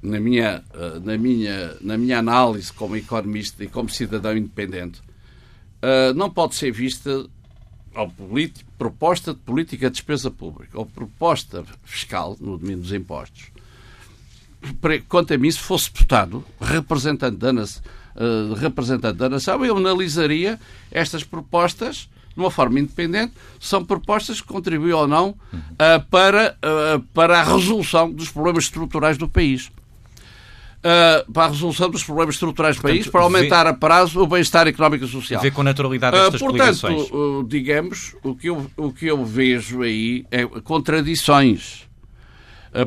na 0.00 0.20
minha, 0.20 0.62
eh, 0.72 1.00
na 1.02 1.18
minha, 1.18 1.76
na 1.80 1.98
minha 1.98 2.18
análise 2.18 2.72
como 2.72 2.96
economista 2.96 3.64
e 3.64 3.68
como 3.68 3.88
cidadão 3.88 4.36
independente, 4.36 5.02
eh, 5.82 6.12
não 6.14 6.30
pode 6.30 6.54
ser 6.54 6.70
vista 6.70 7.26
ou 7.94 8.12
proposta 8.76 9.32
de 9.32 9.40
política 9.40 9.88
de 9.88 9.94
despesa 9.94 10.30
pública 10.30 10.78
ou 10.78 10.86
proposta 10.86 11.64
fiscal 11.82 12.36
no 12.38 12.58
domínio 12.58 12.82
dos 12.82 12.92
impostos. 12.92 13.50
Quanto 15.08 15.32
a 15.32 15.38
mim, 15.38 15.50
se 15.50 15.58
fosse 15.58 15.90
deputado, 15.90 16.44
representante 16.60 17.36
da, 17.36 17.52
representante 18.58 19.16
da 19.16 19.28
nação, 19.28 19.64
eu 19.64 19.76
analisaria 19.76 20.60
estas 20.90 21.24
propostas 21.24 22.08
de 22.36 22.42
uma 22.42 22.50
forma 22.50 22.78
independente, 22.78 23.32
são 23.58 23.82
propostas 23.82 24.42
que 24.42 24.46
contribuem 24.46 24.92
ou 24.92 25.08
não 25.08 25.30
uh, 25.30 26.04
para, 26.10 26.56
uh, 26.62 27.00
para 27.14 27.40
a 27.40 27.42
resolução 27.42 28.12
dos 28.12 28.30
problemas 28.30 28.64
estruturais 28.64 29.16
do 29.16 29.26
país. 29.26 29.70
Uh, 30.78 31.32
para 31.32 31.46
a 31.46 31.48
resolução 31.48 31.90
dos 31.90 32.04
problemas 32.04 32.34
estruturais 32.34 32.76
do 32.76 32.82
país, 32.82 33.08
para 33.08 33.22
aumentar 33.22 33.64
vê, 33.64 33.70
a 33.70 33.74
prazo 33.74 34.20
o 34.20 34.26
bem-estar 34.26 34.68
económico 34.68 35.04
e 35.04 35.08
social. 35.08 35.40
Vê 35.40 35.50
com 35.50 35.62
naturalidade 35.62 36.16
estas 36.16 36.40
uh, 36.40 36.44
Portanto, 36.44 37.46
digamos, 37.48 38.14
o 38.22 38.36
que, 38.36 38.50
eu, 38.50 38.70
o 38.76 38.92
que 38.92 39.06
eu 39.06 39.24
vejo 39.24 39.82
aí 39.82 40.26
é 40.30 40.44
contradições. 40.60 41.88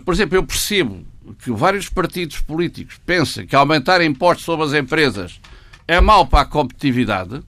por 0.06 0.14
exemplo, 0.14 0.38
eu 0.38 0.44
percebo 0.44 1.04
que 1.44 1.52
vários 1.52 1.90
partidos 1.90 2.40
políticos 2.40 3.02
pensam 3.06 3.46
que 3.46 3.56
aumentar 3.56 4.02
impostos 4.02 4.46
sobre 4.46 4.66
as 4.66 4.74
empresas 4.74 5.42
é 5.88 6.00
mau 6.00 6.26
para 6.26 6.42
a 6.42 6.46
competitividade, 6.46 7.42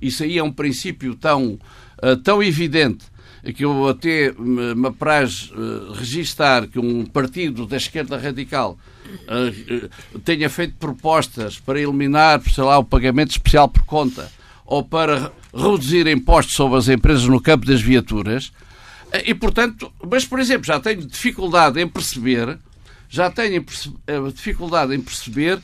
isso 0.00 0.22
aí 0.22 0.38
é 0.38 0.42
um 0.42 0.52
princípio 0.52 1.14
tão, 1.14 1.58
uh, 2.02 2.16
tão 2.22 2.42
evidente 2.42 3.06
que 3.56 3.64
eu 3.64 3.88
até 3.88 4.32
me 4.38 4.86
apraz 4.86 5.50
uh, 5.50 5.92
registar 5.94 6.68
que 6.68 6.78
um 6.78 7.04
partido 7.04 7.66
da 7.66 7.76
esquerda 7.76 8.16
radical 8.16 8.78
uh, 9.06 10.20
tenha 10.20 10.48
feito 10.48 10.74
propostas 10.76 11.58
para 11.58 11.80
eliminar, 11.80 12.40
sei 12.42 12.62
lá, 12.62 12.78
o 12.78 12.84
pagamento 12.84 13.30
especial 13.32 13.68
por 13.68 13.84
conta 13.84 14.30
ou 14.64 14.84
para 14.84 15.32
reduzir 15.52 16.06
impostos 16.06 16.54
sobre 16.54 16.78
as 16.78 16.88
empresas 16.88 17.26
no 17.26 17.40
campo 17.40 17.66
das 17.66 17.82
viaturas. 17.82 18.52
E, 19.26 19.34
portanto, 19.34 19.92
mas, 20.10 20.24
por 20.24 20.40
exemplo, 20.40 20.64
já 20.64 20.80
tenho 20.80 21.04
dificuldade 21.04 21.78
em 21.80 21.86
perceber, 21.86 22.58
já 23.08 23.30
tenho 23.30 23.62
dificuldade 24.32 24.94
em 24.94 25.00
perceber 25.00 25.58
eh, 25.58 25.60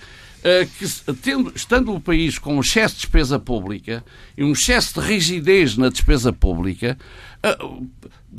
que, 0.78 1.14
tendo, 1.14 1.52
estando 1.54 1.95
o 1.95 2.00
país 2.00 2.38
com 2.38 2.57
um 2.57 2.61
excesso 2.61 2.95
de 2.95 3.00
despesa 3.02 3.38
pública 3.38 4.04
e 4.37 4.45
um 4.45 4.52
excesso 4.52 5.00
de 5.00 5.07
rigidez 5.07 5.76
na 5.76 5.88
despesa 5.88 6.33
pública, 6.33 6.99
uh, 7.45 7.87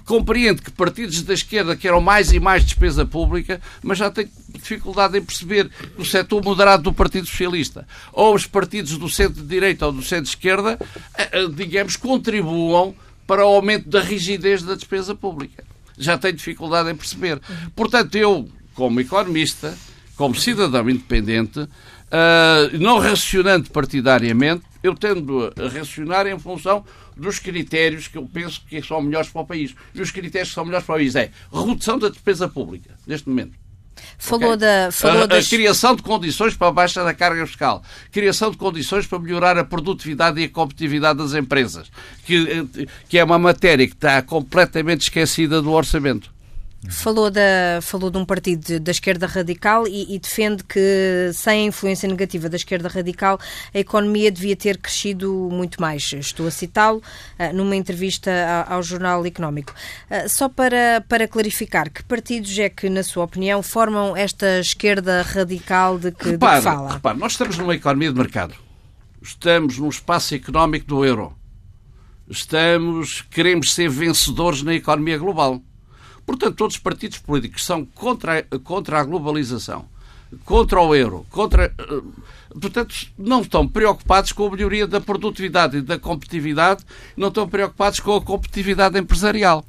compreende 0.06 0.62
que 0.62 0.72
partidos 0.72 1.22
da 1.24 1.34
esquerda 1.34 1.76
querem 1.76 2.02
mais 2.02 2.32
e 2.32 2.40
mais 2.40 2.64
despesa 2.64 3.06
pública, 3.06 3.62
mas 3.84 3.98
já 3.98 4.10
tem 4.10 4.30
dificuldade 4.54 5.18
em 5.18 5.22
perceber 5.22 5.70
que 5.70 6.02
o 6.02 6.06
setor 6.06 6.44
moderado 6.44 6.84
do 6.84 6.94
Partido 6.94 7.28
Socialista 7.28 7.88
ou 8.14 8.34
os 8.34 8.46
partidos 8.46 8.98
do 8.98 9.10
centro-direita 9.10 9.86
ou 9.86 9.92
do 9.92 10.02
centro-esquerda, 10.02 10.80
uh, 10.80 11.50
digamos, 11.50 11.96
contribuam 11.96 12.96
para 13.28 13.46
o 13.46 13.50
aumento 13.56 13.90
da 13.90 14.02
rigidez 14.02 14.64
da 14.64 14.76
despesa 14.76 15.14
pública. 15.14 15.64
Já 15.98 16.18
tenho 16.18 16.34
dificuldade 16.34 16.90
em 16.90 16.96
perceber. 16.96 17.42
Portanto, 17.76 18.16
eu, 18.16 18.50
como 18.74 19.02
economista, 19.02 19.78
como 20.20 20.36
cidadão 20.36 20.90
independente, 20.90 21.62
uh, 21.62 22.78
não 22.78 23.00
racionando 23.00 23.70
partidariamente, 23.72 24.64
eu 24.84 24.94
tendo 24.94 25.46
a 25.56 25.70
racionar 25.70 26.28
em 26.28 26.38
função 26.38 26.84
dos 27.16 27.40
critérios 27.40 28.10
que 28.10 28.18
eu 28.18 28.30
penso 28.32 28.62
que 28.68 28.82
são 28.82 29.02
melhores 29.02 29.30
para 29.30 29.44
o 29.44 29.46
país. 29.46 29.74
E 29.96 30.02
os 30.02 30.12
critérios 30.12 30.50
que 30.50 30.56
são 30.56 30.66
melhores 30.66 30.86
para 30.86 30.96
o 30.96 30.98
país 30.98 31.16
é 31.16 31.32
redução 31.54 31.98
da 31.98 32.10
despesa 32.10 32.50
pública, 32.50 32.90
neste 33.08 33.30
momento. 33.30 33.54
Falou 34.18 34.56
okay? 34.56 34.58
da. 34.58 34.92
Falou 34.92 35.24
a, 35.24 35.26
das... 35.26 35.46
a, 35.46 35.50
criação 35.50 35.96
de 35.96 36.04
condições 36.04 36.54
para 36.54 36.68
a 36.68 36.72
baixa 36.72 37.02
da 37.02 37.14
carga 37.14 37.48
fiscal, 37.48 37.82
criação 38.12 38.52
de 38.52 38.58
condições 38.58 39.08
para 39.08 39.20
melhorar 39.20 39.58
a 39.58 39.64
produtividade 39.64 40.42
e 40.42 40.44
a 40.44 40.50
competitividade 40.50 41.20
das 41.20 41.34
empresas, 41.34 41.90
que, 42.26 42.68
que 43.08 43.18
é 43.18 43.24
uma 43.24 43.40
matéria 43.40 43.88
que 43.88 43.94
está 43.94 44.22
completamente 44.22 45.04
esquecida 45.04 45.62
do 45.62 45.72
orçamento. 45.72 46.30
Falou, 46.88 47.30
da, 47.30 47.82
falou 47.82 48.10
de 48.10 48.18
um 48.18 48.24
partido 48.24 48.80
da 48.80 48.92
esquerda 48.92 49.28
radical 49.28 49.86
e, 49.86 50.16
e, 50.16 50.20
defende 50.20 50.64
que, 50.64 51.30
sem 51.34 51.64
a 51.64 51.66
influência 51.66 52.08
negativa 52.08 52.48
da 52.48 52.56
esquerda 52.56 52.88
radical, 52.88 53.38
a 53.74 53.80
economia 53.80 54.32
devia 54.32 54.56
ter 54.56 54.78
crescido 54.78 55.50
muito 55.52 55.82
mais. 55.82 56.14
Estou 56.14 56.48
a 56.48 56.52
citá-lo 56.52 57.00
uh, 57.00 57.54
numa 57.54 57.76
entrevista 57.76 58.32
ao, 58.66 58.82
Jornal 58.82 59.26
Económico. 59.26 59.74
Uh, 60.10 60.30
só 60.30 60.48
para, 60.48 61.04
para 61.08 61.28
clarificar, 61.28 61.92
que 61.92 62.02
partidos 62.04 62.58
é 62.58 62.70
que, 62.70 62.90
na 62.90 63.04
sua 63.04 63.26
opinião, 63.26 63.62
formam 63.62 64.16
esta 64.16 64.60
esquerda 64.60 65.22
radical 65.22 66.00
de 66.00 66.12
que, 66.14 66.30
repare, 66.30 66.62
de 66.62 66.68
que 66.68 66.74
fala? 66.74 66.94
Repare, 66.94 67.18
nós 67.20 67.34
estamos 67.34 67.58
numa 67.58 67.76
economia 67.76 68.10
de 68.10 68.18
mercado. 68.18 68.56
Estamos 69.22 69.78
num 69.78 69.90
espaço 69.90 70.34
económico 70.34 70.86
do 70.88 71.04
euro. 71.04 71.38
Estamos, 72.30 73.22
queremos 73.30 73.74
ser 73.74 73.90
vencedores 73.90 74.64
na 74.64 74.74
economia 74.74 75.18
global 75.18 75.62
Portanto, 76.30 76.58
todos 76.58 76.76
os 76.76 76.80
partidos 76.80 77.18
políticos 77.18 77.66
são 77.66 77.84
contra, 77.84 78.44
contra 78.64 79.00
a 79.00 79.04
globalização, 79.04 79.88
contra 80.46 80.80
o 80.80 80.94
euro, 80.94 81.26
contra. 81.32 81.74
Eh, 81.76 82.02
portanto, 82.62 82.94
não 83.18 83.42
estão 83.42 83.68
preocupados 83.68 84.32
com 84.32 84.46
a 84.46 84.52
melhoria 84.52 84.86
da 84.86 85.02
produtividade 85.02 85.78
e 85.78 85.82
da 85.82 85.98
competitividade, 85.98 86.86
não 87.18 87.30
estão 87.30 87.50
preocupados 87.50 88.00
com 88.00 88.16
a 88.16 88.22
competitividade 88.22 89.00
empresarial. 89.00 89.66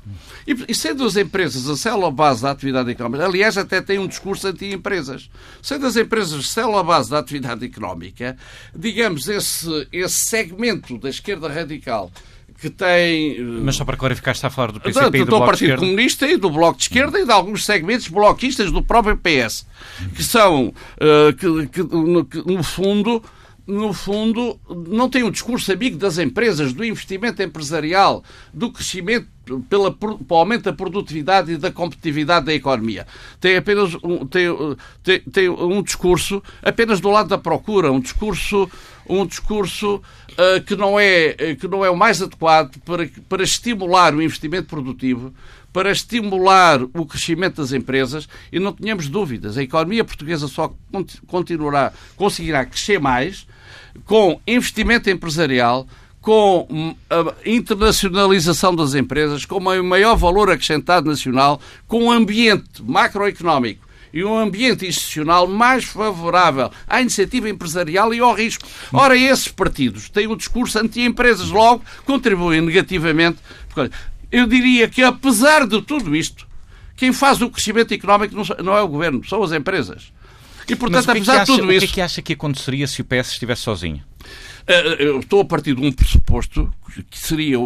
E, 0.46 0.54
e 0.68 0.74
sendo 0.74 1.02
as 1.06 1.16
empresas 1.16 1.66
a 1.66 1.78
célula 1.78 2.10
base 2.10 2.42
da 2.42 2.50
atividade 2.50 2.90
económica, 2.90 3.24
aliás, 3.24 3.56
até 3.56 3.80
tem 3.80 3.98
um 3.98 4.06
discurso 4.06 4.46
anti-empresas. 4.46 5.30
Sendo 5.62 5.86
as 5.86 5.96
empresas 5.96 6.40
a 6.40 6.42
célula 6.42 6.84
base 6.84 7.08
da 7.08 7.20
atividade 7.20 7.64
económica, 7.64 8.36
digamos, 8.76 9.28
esse, 9.28 9.88
esse 9.90 10.26
segmento 10.26 10.98
da 10.98 11.08
esquerda 11.08 11.48
radical 11.48 12.12
que 12.60 12.68
tem. 12.68 13.36
Eh, 13.36 13.42
Mas 13.62 13.76
só 13.76 13.84
para 13.84 13.96
clarificar, 13.96 14.34
está 14.34 14.48
a 14.48 14.50
falar 14.50 14.72
do 14.72 14.80
PCP 14.80 15.06
e 15.06 15.20
do, 15.20 15.24
do 15.24 15.30
Bloco 15.30 15.46
Partido 15.46 15.76
Comunista 15.76 16.26
e 16.26 16.36
do 16.36 16.50
Bloco 16.50 16.78
de 16.78 16.84
Esquerda 16.84 17.18
e 17.18 17.24
de 17.24 17.32
alguns 17.32 17.64
segmentos 17.64 18.08
bloquistas 18.08 18.70
do 18.70 18.82
próprio 18.82 19.16
PS, 19.16 19.66
que 20.14 20.22
são, 20.22 20.68
uh, 20.68 21.32
que, 21.32 21.66
que, 21.68 21.82
no, 21.82 22.24
que, 22.24 22.38
no 22.38 22.62
fundo, 22.62 23.22
no 23.66 23.92
fundo, 23.92 24.58
não 24.88 25.08
tem 25.08 25.22
um 25.22 25.30
discurso 25.30 25.72
amigo 25.72 25.96
das 25.96 26.18
empresas, 26.18 26.72
do 26.72 26.84
investimento 26.84 27.42
empresarial, 27.42 28.22
do 28.52 28.70
crescimento 28.70 29.28
pela, 29.68 29.90
pelo 29.92 30.18
aumento 30.30 30.64
da 30.64 30.72
produtividade 30.72 31.52
e 31.52 31.56
da 31.56 31.72
competitividade 31.72 32.46
da 32.46 32.54
economia. 32.54 33.06
Tem 33.40 33.56
apenas 33.56 33.94
um, 34.02 34.26
tem, 34.26 34.46
tem, 35.02 35.20
tem 35.20 35.48
um 35.48 35.82
discurso 35.82 36.42
apenas 36.62 37.00
do 37.00 37.10
lado 37.10 37.28
da 37.28 37.38
procura, 37.38 37.90
um 37.90 38.00
discurso, 38.00 38.70
um 39.10 39.26
discurso 39.26 39.96
uh, 39.96 40.62
que, 40.64 40.76
não 40.76 40.98
é, 40.98 41.54
que 41.58 41.66
não 41.66 41.84
é 41.84 41.90
o 41.90 41.96
mais 41.96 42.22
adequado 42.22 42.78
para, 42.84 43.08
para 43.28 43.42
estimular 43.42 44.14
o 44.14 44.22
investimento 44.22 44.68
produtivo, 44.68 45.34
para 45.72 45.90
estimular 45.90 46.82
o 46.82 47.04
crescimento 47.04 47.56
das 47.56 47.72
empresas 47.72 48.28
e 48.52 48.58
não 48.58 48.72
tenhamos 48.72 49.08
dúvidas, 49.08 49.58
a 49.58 49.62
economia 49.62 50.04
portuguesa 50.04 50.48
só 50.48 50.72
continuará, 51.26 51.92
conseguirá 52.16 52.64
crescer 52.64 53.00
mais 53.00 53.46
com 54.04 54.40
investimento 54.46 55.10
empresarial, 55.10 55.86
com 56.20 56.66
hum, 56.70 56.94
a 57.08 57.48
internacionalização 57.48 58.74
das 58.74 58.94
empresas, 58.94 59.44
com 59.44 59.56
um 59.58 59.82
maior 59.82 60.16
valor 60.16 60.50
acrescentado 60.50 61.08
nacional, 61.08 61.60
com 61.88 62.04
um 62.04 62.10
ambiente 62.10 62.82
macroeconómico 62.82 63.89
e 64.12 64.24
um 64.24 64.36
ambiente 64.36 64.86
institucional 64.86 65.46
mais 65.46 65.84
favorável 65.84 66.70
à 66.86 67.00
iniciativa 67.00 67.48
empresarial 67.48 68.12
e 68.12 68.20
ao 68.20 68.34
risco. 68.34 68.66
Ora, 68.92 69.16
esses 69.16 69.48
partidos 69.48 70.08
têm 70.08 70.26
um 70.26 70.36
discurso 70.36 70.78
anti-empresas, 70.78 71.50
logo 71.50 71.82
contribuem 72.04 72.60
negativamente. 72.60 73.38
Eu 74.30 74.46
diria 74.46 74.88
que, 74.88 75.02
apesar 75.02 75.66
de 75.66 75.80
tudo 75.82 76.14
isto, 76.14 76.46
quem 76.96 77.12
faz 77.12 77.40
o 77.40 77.50
crescimento 77.50 77.92
económico 77.94 78.34
não 78.62 78.76
é 78.76 78.82
o 78.82 78.88
governo, 78.88 79.24
são 79.24 79.42
as 79.42 79.52
empresas. 79.52 80.12
E, 80.68 80.76
portanto, 80.76 81.08
é 81.08 81.12
apesar 81.12 81.40
de 81.40 81.46
tudo 81.46 81.72
isso. 81.72 81.84
O 81.84 81.88
que 81.88 81.92
é 81.92 81.94
que 81.94 82.00
acha 82.00 82.22
que 82.22 82.32
aconteceria 82.32 82.86
se 82.86 83.00
o 83.00 83.04
PS 83.04 83.32
estivesse 83.32 83.62
sozinho? 83.62 84.02
Eh, 84.66 84.96
eu 85.00 85.20
estou 85.20 85.40
a 85.40 85.44
partir 85.44 85.74
de 85.74 85.84
um 85.84 85.90
pressuposto 85.90 86.72
que 87.10 87.18
seria 87.18 87.56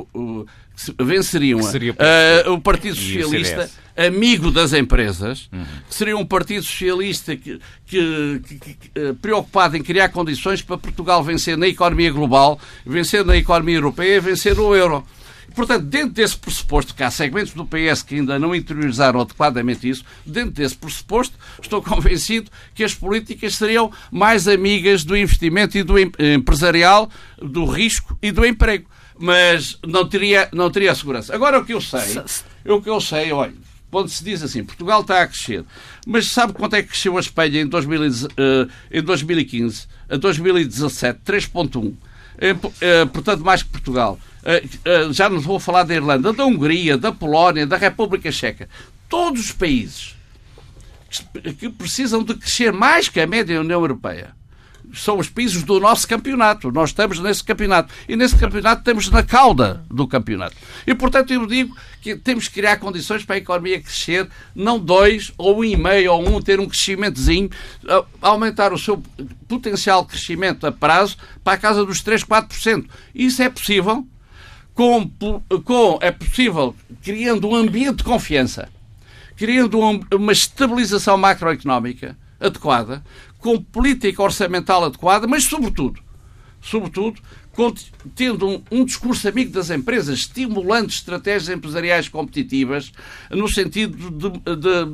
venceriam 1.00 1.60
uh, 1.60 2.52
o 2.52 2.60
Partido 2.60 2.96
Socialista, 2.96 3.70
amigo 3.96 4.50
das 4.50 4.72
empresas, 4.72 5.48
uhum. 5.52 5.64
que 5.88 5.94
seria 5.94 6.16
um 6.16 6.26
Partido 6.26 6.64
Socialista 6.64 7.36
que, 7.36 7.60
que, 7.86 8.40
que, 8.46 8.58
que, 8.58 9.12
preocupado 9.20 9.76
em 9.76 9.82
criar 9.82 10.08
condições 10.08 10.62
para 10.62 10.76
Portugal 10.76 11.22
vencer 11.22 11.56
na 11.56 11.68
economia 11.68 12.10
global, 12.10 12.58
vencer 12.84 13.24
na 13.24 13.36
economia 13.36 13.76
europeia, 13.76 14.20
vencer 14.20 14.58
o 14.58 14.74
euro. 14.74 15.04
Portanto, 15.54 15.84
dentro 15.84 16.10
desse 16.10 16.36
pressuposto, 16.36 16.94
que 16.94 17.02
há 17.02 17.10
segmentos 17.10 17.52
do 17.52 17.64
PS 17.64 18.02
que 18.02 18.16
ainda 18.16 18.38
não 18.38 18.54
interiorizaram 18.54 19.20
adequadamente 19.20 19.88
isso, 19.88 20.04
dentro 20.26 20.50
desse 20.50 20.76
pressuposto, 20.76 21.38
estou 21.62 21.80
convencido 21.82 22.50
que 22.74 22.82
as 22.82 22.94
políticas 22.94 23.54
seriam 23.54 23.92
mais 24.10 24.48
amigas 24.48 25.04
do 25.04 25.16
investimento 25.16 25.78
e 25.78 25.82
do 25.82 25.94
empresarial, 25.98 27.08
do 27.40 27.64
risco 27.64 28.18
e 28.20 28.32
do 28.32 28.44
emprego. 28.44 28.88
Mas 29.18 29.78
não 29.86 30.06
teria, 30.08 30.48
não 30.52 30.70
teria 30.70 30.94
segurança. 30.94 31.34
Agora, 31.34 31.60
o 31.60 31.64
que 31.64 31.72
eu 31.72 31.80
sei, 31.80 32.22
o 32.66 32.82
que 32.82 32.90
eu 32.90 33.00
sei, 33.00 33.32
olha, 33.32 33.54
quando 33.90 34.08
se 34.08 34.24
diz 34.24 34.42
assim, 34.42 34.64
Portugal 34.64 35.02
está 35.02 35.22
a 35.22 35.26
crescer, 35.26 35.64
mas 36.04 36.26
sabe 36.26 36.52
quanto 36.52 36.74
é 36.74 36.82
que 36.82 36.88
cresceu 36.88 37.16
a 37.16 37.20
Espanha 37.20 37.60
em, 37.60 37.66
2000, 37.66 38.02
uh, 38.02 38.70
em 38.90 39.02
2015? 39.02 39.86
A 40.10 40.16
2017, 40.16 41.20
3,1. 41.24 41.86
Uh, 41.86 41.96
portanto, 43.12 43.44
mais 43.44 43.62
que 43.62 43.68
Portugal. 43.68 44.18
Eh, 44.44 44.62
eh, 44.84 45.08
já 45.10 45.30
não 45.30 45.40
vou 45.40 45.58
falar 45.58 45.84
da 45.84 45.94
Irlanda, 45.94 46.32
da 46.32 46.44
Hungria, 46.44 46.98
da 46.98 47.10
Polónia, 47.10 47.66
da 47.66 47.78
República 47.78 48.30
Checa. 48.30 48.68
Todos 49.08 49.40
os 49.40 49.52
países 49.52 50.14
que 51.58 51.70
precisam 51.70 52.22
de 52.22 52.34
crescer 52.34 52.72
mais 52.72 53.08
que 53.08 53.20
a 53.20 53.26
média 53.26 53.54
da 53.54 53.62
União 53.62 53.80
Europeia 53.80 54.34
são 54.94 55.18
os 55.18 55.28
países 55.28 55.62
do 55.62 55.80
nosso 55.80 56.06
campeonato. 56.06 56.70
Nós 56.70 56.90
estamos 56.90 57.18
nesse 57.18 57.42
campeonato. 57.42 57.92
E 58.08 58.16
nesse 58.16 58.36
campeonato 58.36 58.80
estamos 58.80 59.10
na 59.10 59.22
cauda 59.22 59.84
do 59.90 60.06
campeonato. 60.06 60.56
E, 60.86 60.94
portanto, 60.94 61.32
eu 61.32 61.46
digo 61.46 61.76
que 62.00 62.16
temos 62.16 62.48
que 62.48 62.54
criar 62.54 62.76
condições 62.76 63.24
para 63.24 63.36
a 63.36 63.38
economia 63.38 63.80
crescer, 63.80 64.28
não 64.54 64.78
dois, 64.78 65.32
ou 65.38 65.60
um 65.60 65.64
e 65.64 65.76
meio, 65.76 66.12
ou 66.12 66.36
um, 66.36 66.40
ter 66.40 66.60
um 66.60 66.66
crescimentozinho, 66.66 67.50
aumentar 68.20 68.72
o 68.72 68.78
seu 68.78 69.02
potencial 69.48 70.04
crescimento 70.04 70.66
a 70.66 70.72
prazo 70.72 71.16
para 71.42 71.54
a 71.54 71.58
casa 71.58 71.84
dos 71.84 72.02
3, 72.02 72.24
4%. 72.24 72.86
Isso 73.14 73.42
é 73.42 73.48
possível 73.48 74.06
com, 74.74 75.08
com, 75.64 75.98
é 76.00 76.10
possível, 76.10 76.74
criando 77.02 77.48
um 77.48 77.54
ambiente 77.54 77.98
de 77.98 78.04
confiança, 78.04 78.68
criando 79.36 79.78
um, 79.80 80.00
uma 80.12 80.32
estabilização 80.32 81.16
macroeconómica 81.16 82.16
adequada, 82.40 83.02
com 83.44 83.62
política 83.62 84.22
orçamental 84.22 84.82
adequada, 84.86 85.26
mas, 85.26 85.44
sobretudo, 85.44 86.00
sobretudo, 86.62 87.20
tendo 88.14 88.48
um, 88.48 88.62
um, 88.70 88.84
discurso 88.84 89.28
amigo 89.28 89.52
das 89.52 89.70
empresas, 89.70 90.18
estimulando 90.18 90.90
estratégias 90.90 91.48
empresariais 91.48 92.08
competitivas, 92.08 92.92
no 93.30 93.48
sentido 93.48 94.10
de, 94.10 94.30
de, 94.30 94.84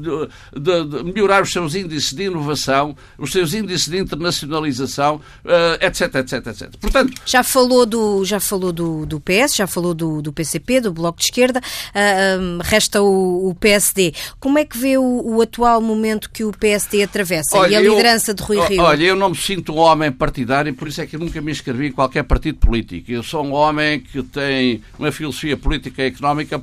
de, 0.61 1.03
de, 1.03 1.12
melhorar 1.12 1.42
os 1.42 1.51
seus 1.51 1.75
índices 1.75 2.12
de 2.12 2.25
inovação, 2.25 2.96
os 3.18 3.33
seus 3.33 3.55
índices 3.55 3.88
de 3.88 3.99
internacionalização, 3.99 5.16
uh, 5.16 5.85
etc, 5.85 6.14
etc, 6.16 6.46
etc. 6.46 6.77
Portanto, 6.81 7.20
já 7.25 7.42
falou 7.42 7.87
do, 7.87 8.25
já 8.25 8.38
falou 8.38 8.73
do, 8.73 9.07
do 9.07 9.20
PS, 9.20 9.57
já 9.57 9.66
falou 9.66 9.94
do, 9.94 10.23
do 10.23 10.33
PCP, 10.33 10.83
do 10.83 10.92
Bloco 10.92 11.18
de 11.18 11.25
Esquerda, 11.25 11.61
uh, 11.61 12.62
resta 12.62 13.03
o, 13.03 13.49
o, 13.49 13.55
PSD. 13.55 14.12
Como 14.38 14.59
é 14.59 14.64
que 14.64 14.77
vê 14.77 14.99
o, 14.99 15.03
o, 15.03 15.40
atual 15.40 15.81
momento 15.81 16.31
que 16.31 16.44
o 16.44 16.53
PSD 16.53 17.03
atravessa 17.03 17.57
olha, 17.57 17.73
e 17.73 17.77
a 17.77 17.81
liderança 17.81 18.31
eu, 18.31 18.35
de 18.35 18.42
Rui 18.42 18.61
Rio? 18.66 18.83
Olha, 18.83 19.05
eu 19.05 19.16
não 19.16 19.31
me 19.31 19.37
sinto 19.37 19.73
um 19.73 19.79
homem 19.79 20.12
partidário, 20.12 20.73
por 20.75 20.88
isso 20.88 21.01
é 21.01 21.07
que 21.07 21.16
eu 21.16 21.20
nunca 21.20 21.40
me 21.40 21.51
inscrevi 21.51 21.88
em 21.88 21.92
qualquer 21.92 22.23
partido 22.25 22.50
partido 22.51 22.59
político. 22.59 23.11
Eu 23.11 23.23
sou 23.23 23.45
um 23.45 23.53
homem 23.53 24.01
que 24.01 24.23
tem 24.23 24.83
uma 24.99 25.13
filosofia 25.13 25.57
política 25.57 26.03
e 26.03 26.07
económica 26.07 26.61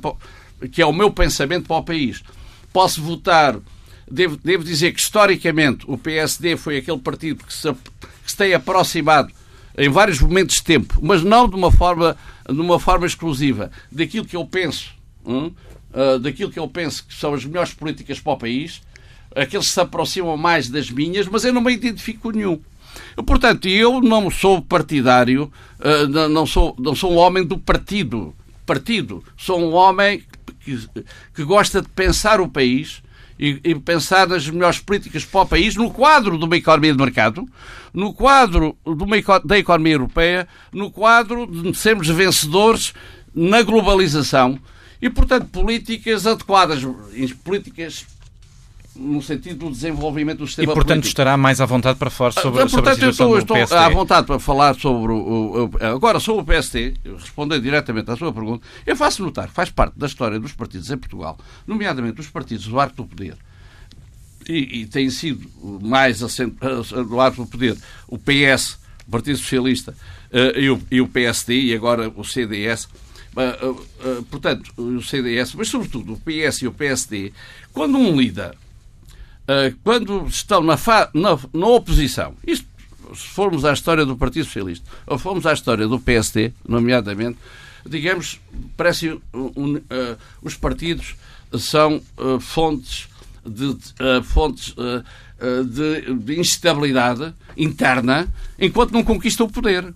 que 0.72 0.82
é 0.82 0.86
o 0.86 0.92
meu 0.92 1.10
pensamento 1.10 1.66
para 1.66 1.76
o 1.76 1.82
país. 1.82 2.22
Posso 2.72 3.02
votar. 3.02 3.56
Devo, 4.10 4.38
devo 4.42 4.64
dizer 4.64 4.92
que, 4.92 5.00
historicamente, 5.00 5.84
o 5.86 5.98
PSD 5.98 6.56
foi 6.56 6.78
aquele 6.78 6.98
partido 6.98 7.44
que 7.44 7.52
se, 7.52 7.70
que 7.72 8.30
se 8.30 8.36
tem 8.36 8.54
aproximado 8.54 9.30
em 9.76 9.88
vários 9.88 10.20
momentos 10.20 10.56
de 10.56 10.62
tempo, 10.62 10.98
mas 11.00 11.22
não 11.22 11.48
de 11.48 11.54
uma 11.54 11.70
forma, 11.70 12.16
de 12.48 12.60
uma 12.60 12.80
forma 12.80 13.06
exclusiva, 13.06 13.70
daquilo 13.92 14.24
que 14.24 14.34
eu 14.34 14.44
penso, 14.44 14.92
hum, 15.24 15.52
uh, 15.92 16.18
daquilo 16.18 16.50
que 16.50 16.58
eu 16.58 16.66
penso 16.66 17.06
que 17.06 17.14
são 17.14 17.34
as 17.34 17.44
melhores 17.44 17.74
políticas 17.74 18.18
para 18.18 18.32
o 18.32 18.36
país, 18.38 18.82
aqueles 19.36 19.68
que 19.68 19.74
se 19.74 19.80
aproximam 19.80 20.36
mais 20.36 20.68
das 20.68 20.90
minhas, 20.90 21.28
mas 21.28 21.44
eu 21.44 21.52
não 21.52 21.60
me 21.60 21.72
identifico 21.72 22.22
com 22.22 22.30
nenhum. 22.30 22.60
Portanto, 23.26 23.68
eu 23.68 24.00
não 24.00 24.30
sou 24.30 24.62
partidário, 24.62 25.52
eh, 25.80 26.06
não 26.06 26.46
sou, 26.46 26.74
não 26.78 26.94
sou 26.94 27.12
um 27.12 27.16
homem 27.16 27.44
do 27.44 27.58
partido. 27.58 28.34
Partido. 28.64 29.24
Sou 29.36 29.60
um 29.60 29.72
homem 29.74 30.22
que, 30.64 30.78
que 31.34 31.44
gosta 31.44 31.80
de 31.80 31.88
pensar 31.88 32.40
o 32.40 32.48
país 32.48 33.02
e, 33.38 33.74
pensar 33.76 34.26
nas 34.26 34.48
melhores 34.48 34.80
políticas 34.80 35.24
para 35.24 35.42
o 35.42 35.46
país 35.46 35.76
no 35.76 35.90
quadro 35.90 36.36
de 36.36 36.44
uma 36.44 36.56
economia 36.56 36.92
de 36.92 36.98
mercado, 36.98 37.48
no 37.94 38.12
quadro 38.12 38.76
uma, 38.84 39.16
da 39.44 39.58
economia 39.58 39.94
europeia, 39.94 40.48
no 40.72 40.90
quadro 40.90 41.46
de 41.46 41.76
sermos 41.78 42.08
vencedores 42.08 42.92
na 43.34 43.62
globalização 43.62 44.58
e, 45.00 45.08
portanto, 45.08 45.46
políticas 45.46 46.26
adequadas, 46.26 46.82
políticas 47.44 48.04
no 48.98 49.22
sentido 49.22 49.66
do 49.66 49.70
desenvolvimento 49.70 50.38
do 50.38 50.46
sistema 50.46 50.72
E, 50.72 50.74
portanto, 50.74 50.88
político. 50.88 51.08
estará 51.08 51.36
mais 51.36 51.60
à 51.60 51.66
vontade 51.66 51.98
para 51.98 52.10
falar 52.10 52.32
sobre, 52.32 52.62
ah, 52.62 52.68
sobre 52.68 52.90
a 52.90 52.94
situação 52.94 53.30
eu 53.30 53.38
estou, 53.38 53.56
estou 53.56 53.78
à 53.78 53.88
vontade 53.88 54.26
para 54.26 54.38
falar 54.40 54.74
sobre 54.74 55.12
o, 55.12 55.64
o, 55.64 55.70
agora 55.80 56.18
sobre 56.18 56.42
o 56.42 56.44
PST, 56.44 56.94
respondendo 57.16 57.62
diretamente 57.62 58.10
à 58.10 58.16
sua 58.16 58.32
pergunta, 58.32 58.66
eu 58.84 58.96
faço 58.96 59.22
notar 59.22 59.46
que 59.46 59.54
faz 59.54 59.70
parte 59.70 59.96
da 59.96 60.06
história 60.06 60.38
dos 60.40 60.52
partidos 60.52 60.90
em 60.90 60.98
Portugal, 60.98 61.38
nomeadamente 61.66 62.20
os 62.20 62.28
partidos 62.28 62.66
do 62.66 62.78
arco 62.80 62.96
do 62.96 63.04
poder, 63.04 63.36
e, 64.48 64.80
e 64.80 64.86
tem 64.86 65.08
sido 65.10 65.48
mais 65.80 66.18
do 66.20 67.20
arco 67.20 67.44
do 67.44 67.48
poder 67.48 67.76
o 68.08 68.18
PS, 68.18 68.78
o 69.06 69.10
Partido 69.10 69.38
Socialista, 69.38 69.94
uh, 70.32 70.58
e, 70.58 70.70
o, 70.70 70.82
e 70.90 71.00
o 71.00 71.06
PSD, 71.06 71.60
e 71.60 71.74
agora 71.74 72.12
o 72.14 72.24
CDS, 72.24 72.86
uh, 73.36 74.22
portanto, 74.24 74.72
o 74.76 75.00
CDS, 75.02 75.54
mas 75.54 75.68
sobretudo 75.68 76.14
o 76.14 76.16
PS 76.18 76.62
e 76.62 76.66
o 76.66 76.72
PSD, 76.72 77.32
quando 77.72 77.96
um 77.96 78.18
líder 78.18 78.56
quando 79.82 80.26
estão 80.26 80.62
na, 80.62 80.76
na, 81.14 81.38
na, 81.54 81.66
oposição, 81.66 82.34
isto, 82.46 82.66
se 83.14 83.26
formos 83.28 83.64
à 83.64 83.72
história 83.72 84.04
do 84.04 84.16
Partido 84.16 84.44
Socialista, 84.44 84.86
ou 85.06 85.18
formos 85.18 85.46
à 85.46 85.52
história 85.54 85.88
do 85.88 85.98
PSD, 85.98 86.52
nomeadamente, 86.68 87.38
digamos, 87.86 88.40
parece 88.76 89.18
um, 89.32 89.76
uh, 89.76 89.82
os 90.42 90.54
partidos 90.54 91.16
são 91.58 92.02
uh, 92.18 92.38
fontes 92.38 93.08
de, 93.44 93.66
uh, 93.66 94.22
fontes 94.22 94.74
de, 95.70 96.14
de, 96.14 96.40
instabilidade 96.40 97.32
interna 97.56 98.28
enquanto 98.58 98.92
não 98.92 99.04
conquistam 99.04 99.46
o 99.46 99.50
poder. 99.50 99.94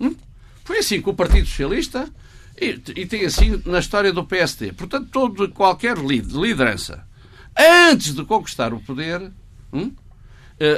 Hum? 0.00 0.14
Foi 0.64 0.78
assim 0.78 1.00
com 1.00 1.12
o 1.12 1.14
Partido 1.14 1.46
Socialista 1.46 2.08
e, 2.60 2.78
e, 2.96 3.06
tem 3.06 3.24
assim 3.24 3.62
na 3.64 3.78
história 3.78 4.12
do 4.12 4.24
PSD. 4.24 4.72
Portanto, 4.72 5.08
todo, 5.12 5.48
qualquer 5.50 5.96
liderança 5.96 7.06
antes 7.58 8.14
de 8.14 8.24
conquistar 8.24 8.72
o 8.72 8.80
poder, 8.80 9.30
hum, 9.72 9.92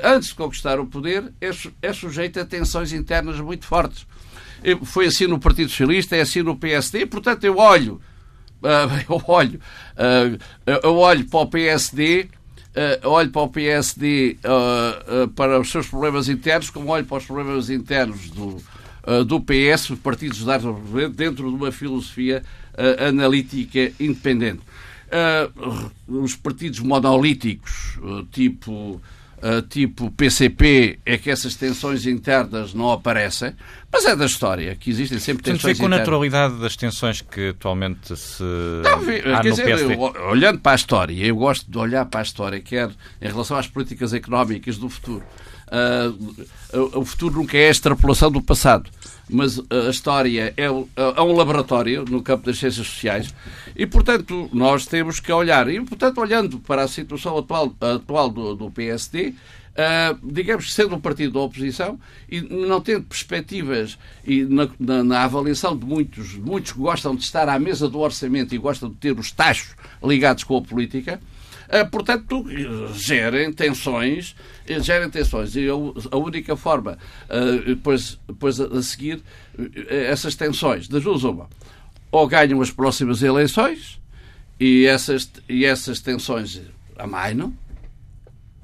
antes 0.03 0.31
de 0.31 0.35
conquistar 0.35 0.81
o 0.81 0.87
poder, 0.87 1.33
é, 1.41 1.51
é 1.83 1.93
sujeito 1.93 2.41
a 2.41 2.45
tensões 2.45 2.93
internas 2.93 3.41
muito 3.41 3.67
fortes. 3.67 4.07
Foi 4.85 5.07
assim 5.07 5.27
no 5.27 5.39
Partido 5.39 5.71
Socialista, 5.71 6.17
é 6.17 6.21
assim 6.21 6.43
no 6.43 6.57
PSD, 6.57 7.07
portanto 7.07 7.45
eu 7.45 7.59
olho, 7.59 8.01
eu 9.09 9.23
olho, 9.29 9.61
eu 10.83 10.97
olho 10.97 11.25
para 11.27 11.41
o 11.41 11.47
PSD 11.47 12.29
olho 13.05 13.31
para 13.31 13.43
o 13.43 13.49
PSD 13.49 14.39
para 15.35 15.61
os 15.61 15.71
seus 15.71 15.89
problemas 15.89 16.29
internos, 16.29 16.71
como 16.71 16.91
olho 16.91 17.05
para 17.05 17.19
os 17.19 17.25
problemas 17.25 17.71
internos 17.71 18.31
do, 18.31 18.63
do 19.25 19.41
PS, 19.41 19.93
partidos 20.03 20.45
da 20.45 20.59
dentro 21.15 21.49
de 21.49 21.57
uma 21.57 21.73
filosofia 21.73 22.43
analítica 23.09 23.93
independente. 23.99 24.61
Os 26.07 26.37
partidos 26.37 26.81
monolíticos, 26.81 27.99
tipo 28.31 29.01
Uh, 29.39 29.63
tipo 29.63 30.11
PCP 30.11 30.99
é 31.07 31.17
que 31.17 31.31
essas 31.31 31.55
tensões 31.55 32.05
internas 32.07 32.75
não 32.75 32.91
aparecem, 32.91 33.55
mas 33.93 34.05
é 34.05 34.17
da 34.17 34.27
história, 34.27 34.75
que 34.75 34.91
existem 34.91 35.21
sempre 35.21 35.45
tensões 35.45 35.77
internas. 35.77 35.79
com 35.79 35.87
a 35.87 35.99
naturalidade 35.99 36.59
das 36.59 36.75
tensões 36.75 37.21
que 37.21 37.51
atualmente 37.51 38.17
se 38.17 38.43
há 38.85 39.41
quer 39.41 39.51
dizer, 39.51 39.93
eu, 39.93 40.01
olhando 40.29 40.59
para 40.59 40.73
a 40.73 40.75
história, 40.75 41.25
eu 41.25 41.37
gosto 41.37 41.71
de 41.71 41.79
olhar 41.79 42.05
para 42.07 42.19
a 42.19 42.23
história, 42.25 42.59
quer 42.59 42.91
em 43.23 43.29
relação 43.29 43.57
às 43.57 43.69
políticas 43.69 44.13
económicas 44.13 44.77
do 44.77 44.89
futuro. 44.89 45.23
Uh, 45.69 46.99
o 46.99 47.05
futuro 47.05 47.37
nunca 47.37 47.57
é 47.57 47.69
a 47.69 47.71
extrapolação 47.71 48.31
do 48.31 48.43
passado 48.43 48.91
mas 49.29 49.61
a 49.71 49.91
história 49.91 50.55
é, 50.57 50.65
é 50.65 51.21
um 51.21 51.33
laboratório 51.33 52.05
no 52.05 52.23
campo 52.23 52.47
das 52.47 52.59
ciências 52.59 52.87
sociais 52.87 53.35
e, 53.77 53.87
portanto, 53.87 54.49
nós 54.53 54.87
temos 54.87 55.21
que 55.21 55.31
olhar. 55.31 55.69
E, 55.69 55.81
portanto, 55.81 56.19
olhando 56.19 56.59
para 56.59 56.83
a 56.83 56.89
situação 56.89 57.37
atual, 57.37 57.75
atual 57.81 58.31
do, 58.31 58.55
do 58.55 58.71
PSD, 58.71 59.35
Uh, 59.79 60.19
digamos, 60.33 60.75
sendo 60.75 60.97
um 60.97 61.01
partido 61.01 61.35
da 61.35 61.39
oposição 61.39 62.01
e 62.29 62.41
não 62.41 62.81
tendo 62.81 63.05
perspectivas 63.05 63.97
e 64.27 64.43
na, 64.43 64.69
na, 64.77 65.05
na, 65.05 65.23
avaliação 65.23 65.79
de 65.79 65.87
muitos, 65.87 66.35
muitos 66.35 66.73
que 66.73 66.81
gostam 66.81 67.15
de 67.15 67.23
estar 67.23 67.49
à 67.49 67.57
mesa 67.61 67.89
do 67.89 68.01
orçamento 68.01 68.53
e 68.53 68.59
gostam 68.59 68.91
de 68.91 68.97
ter 68.97 69.17
os 69.17 69.31
tachos 69.31 69.77
ligados 70.03 70.43
com 70.43 70.57
a 70.57 70.63
política, 70.63 71.21
portanto, 71.91 72.47
gerem 72.95 73.53
tensões, 73.53 74.35
gerem 74.81 75.11
tensões. 75.11 75.55
E 75.55 75.69
a, 75.69 76.17
única 76.17 76.57
forma, 76.57 76.99
uh, 77.29 77.65
depois, 77.65 78.19
depois 78.27 78.61
a, 78.61 78.83
seguir, 78.83 79.23
essas 79.89 80.35
tensões, 80.35 80.89
das 80.89 81.03
duas 81.03 81.25
uma, 81.25 81.49
ou 82.11 82.27
ganham 82.27 82.61
as 82.61 82.71
próximas 82.71 83.23
eleições 83.23 84.01
e 84.59 84.87
essas, 84.87 85.31
e 85.49 85.65
essas 85.65 86.01
tensões 86.01 86.61
amainam, 86.97 87.55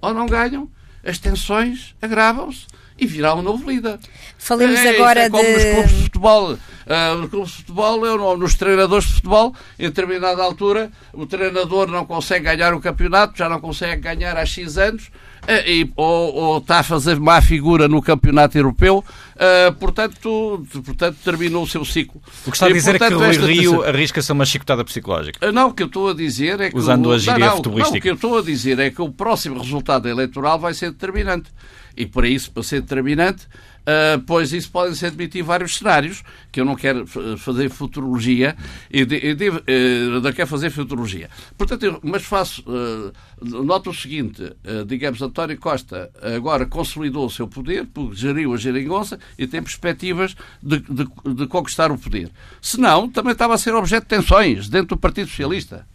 ou 0.01 0.14
não 0.14 0.27
ganham. 0.27 0.71
As 1.05 1.19
tensões 1.19 1.95
agravam-se 2.01 2.67
e 2.98 3.07
virá 3.07 3.35
um 3.35 3.42
novo 3.42 3.68
líder. 3.68 3.98
Falemos 4.38 4.78
é, 4.78 4.90
agora 4.90 5.20
é 5.20 5.30
como 5.30 5.42
de... 5.42 5.52
nos 5.52 5.64
clubes 5.64 5.90
de 5.90 6.02
futebol. 6.04 6.52
Uh, 6.52 7.16
nos 7.18 7.30
clubes 7.30 7.50
de 7.50 7.57
futebol, 7.57 8.07
eu, 8.07 8.37
nos 8.37 8.54
treinadores 8.54 9.07
de 9.07 9.14
futebol, 9.14 9.54
em 9.78 9.85
determinada 9.85 10.42
altura, 10.42 10.90
o 11.12 11.26
treinador 11.26 11.88
não 11.88 12.04
consegue 12.04 12.44
ganhar 12.44 12.74
o 12.74 12.80
campeonato, 12.80 13.38
já 13.38 13.48
não 13.48 13.59
consegue 13.59 14.02
ganhar 14.02 14.37
há 14.37 14.44
X 14.44 14.76
anos, 14.76 15.04
uh, 15.04 15.66
e, 15.66 15.90
ou, 15.96 16.35
ou, 16.35 16.59
está 16.59 16.80
a 16.80 16.83
fazer 16.83 17.18
má 17.18 17.40
figura 17.40 17.88
no 17.88 18.02
campeonato 18.02 18.59
europeu, 18.59 18.98
uh, 18.98 19.72
portanto, 19.76 20.66
portanto, 20.85 21.16
terminou 21.24 21.62
o 21.62 21.66
seu 21.66 21.87
ciclo. 21.87 22.20
O 22.46 22.50
que 22.50 22.57
está 22.57 22.66
a 22.66 22.72
dizer 22.72 22.96
e, 22.96 22.98
portanto, 22.98 23.24
é 23.24 23.30
que 23.30 23.38
o 23.38 23.40
Rui 23.40 23.54
Rio 23.54 23.83
arrisca-se 23.83 24.30
a 24.30 24.35
uma 24.35 24.44
chicotada 24.44 24.85
psicológica. 24.85 25.50
Não, 25.50 25.68
o 25.68 25.72
que 25.72 25.83
eu 25.83 25.87
estou 25.87 26.11
a 26.11 26.14
dizer 26.14 26.61
é 26.61 26.70
que... 26.70 26.76
Usando 26.76 27.07
o, 27.07 27.12
a 27.12 27.18
gíria 27.18 27.46
não, 27.46 27.57
futebolística. 27.57 27.92
Não, 27.92 27.98
o 27.98 28.02
que 28.02 28.11
eu 28.11 28.14
estou 28.14 28.38
a 28.38 28.42
dizer 28.42 28.78
é 28.78 28.90
que 28.90 29.00
o 29.00 29.11
próximo 29.11 29.59
resultado 29.59 30.07
eleitoral 30.07 30.59
vai 30.59 30.74
ser 30.74 30.90
determinante 30.90 31.50
e 31.96 32.07
para 32.07 32.28
isso, 32.28 32.50
para 32.50 32.62
ser 32.62 32.80
determinante, 32.80 33.46
Uh, 33.85 34.18
pois 34.26 34.50
isso 34.50 34.70
podem 34.70 34.94
ser 34.94 35.09
admitir 35.09 35.42
vários 35.42 35.76
cenários, 35.76 36.22
que 36.50 36.59
eu 36.59 36.64
não 36.64 36.74
quero 36.74 37.07
fazer 37.37 37.68
futurologia, 37.68 38.57
e, 38.90 39.04
de, 39.04 39.16
e 39.16 39.35
devo, 39.35 39.59
uh, 39.59 40.20
não 40.22 40.33
quero 40.33 40.48
fazer 40.48 40.70
futurologia. 40.70 41.28
Portanto, 41.59 41.83
eu, 41.83 42.00
mas 42.02 42.22
faço, 42.24 42.62
uh, 42.62 43.12
noto 43.42 43.90
o 43.90 43.94
seguinte, 43.94 44.42
uh, 44.42 44.87
digamos, 44.87 45.20
António 45.20 45.59
Costa 45.59 46.11
agora 46.35 46.64
consolidou 46.64 47.26
o 47.26 47.30
seu 47.30 47.46
poder, 47.46 47.87
geriu 48.12 48.54
a 48.54 48.57
geringonça 48.57 49.18
e 49.38 49.46
tem 49.46 49.62
perspectivas 49.62 50.35
de, 50.62 50.78
de, 50.78 51.35
de 51.35 51.46
conquistar 51.46 51.92
o 51.92 51.98
poder. 51.98 52.30
Se 52.62 52.80
não, 52.80 53.07
também 53.07 53.33
estava 53.33 53.52
a 53.52 53.59
ser 53.59 53.74
objeto 53.74 54.04
de 54.04 54.09
tensões 54.09 54.66
dentro 54.66 54.96
do 54.96 54.96
Partido 54.96 55.28
Socialista. 55.28 55.87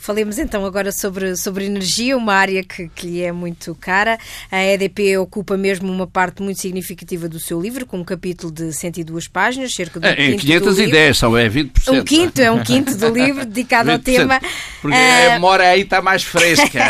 Falemos 0.00 0.38
então 0.38 0.64
agora 0.64 0.90
sobre, 0.92 1.36
sobre 1.36 1.66
energia, 1.66 2.16
uma 2.16 2.32
área 2.32 2.64
que, 2.64 2.88
que 2.88 3.06
lhe 3.06 3.22
é 3.22 3.30
muito 3.30 3.74
cara. 3.74 4.18
A 4.50 4.64
EDP 4.64 5.18
ocupa 5.18 5.58
mesmo 5.58 5.92
uma 5.92 6.06
parte 6.06 6.42
muito 6.42 6.58
significativa 6.58 7.28
do 7.28 7.38
seu 7.38 7.60
livro, 7.60 7.84
com 7.84 7.98
um 7.98 8.04
capítulo 8.04 8.50
de 8.50 8.72
102 8.72 9.28
páginas, 9.28 9.74
cerca 9.74 10.00
de 10.00 10.06
um 10.06 10.10
é, 10.10 10.30
Em 10.30 10.38
510, 10.38 11.18
são 11.18 11.36
é 11.36 11.50
20%. 11.50 11.70
Um 11.88 12.02
quinto, 12.02 12.40
é 12.40 12.50
um 12.50 12.64
quinto 12.64 12.96
do 12.96 13.10
livro 13.10 13.44
dedicado 13.44 13.90
ao 13.90 13.98
tema. 14.00 14.40
Porque 14.80 14.96
uh, 14.96 15.28
a 15.28 15.32
memória 15.34 15.68
aí 15.68 15.82
está 15.82 16.00
mais 16.00 16.22
fresca. 16.22 16.80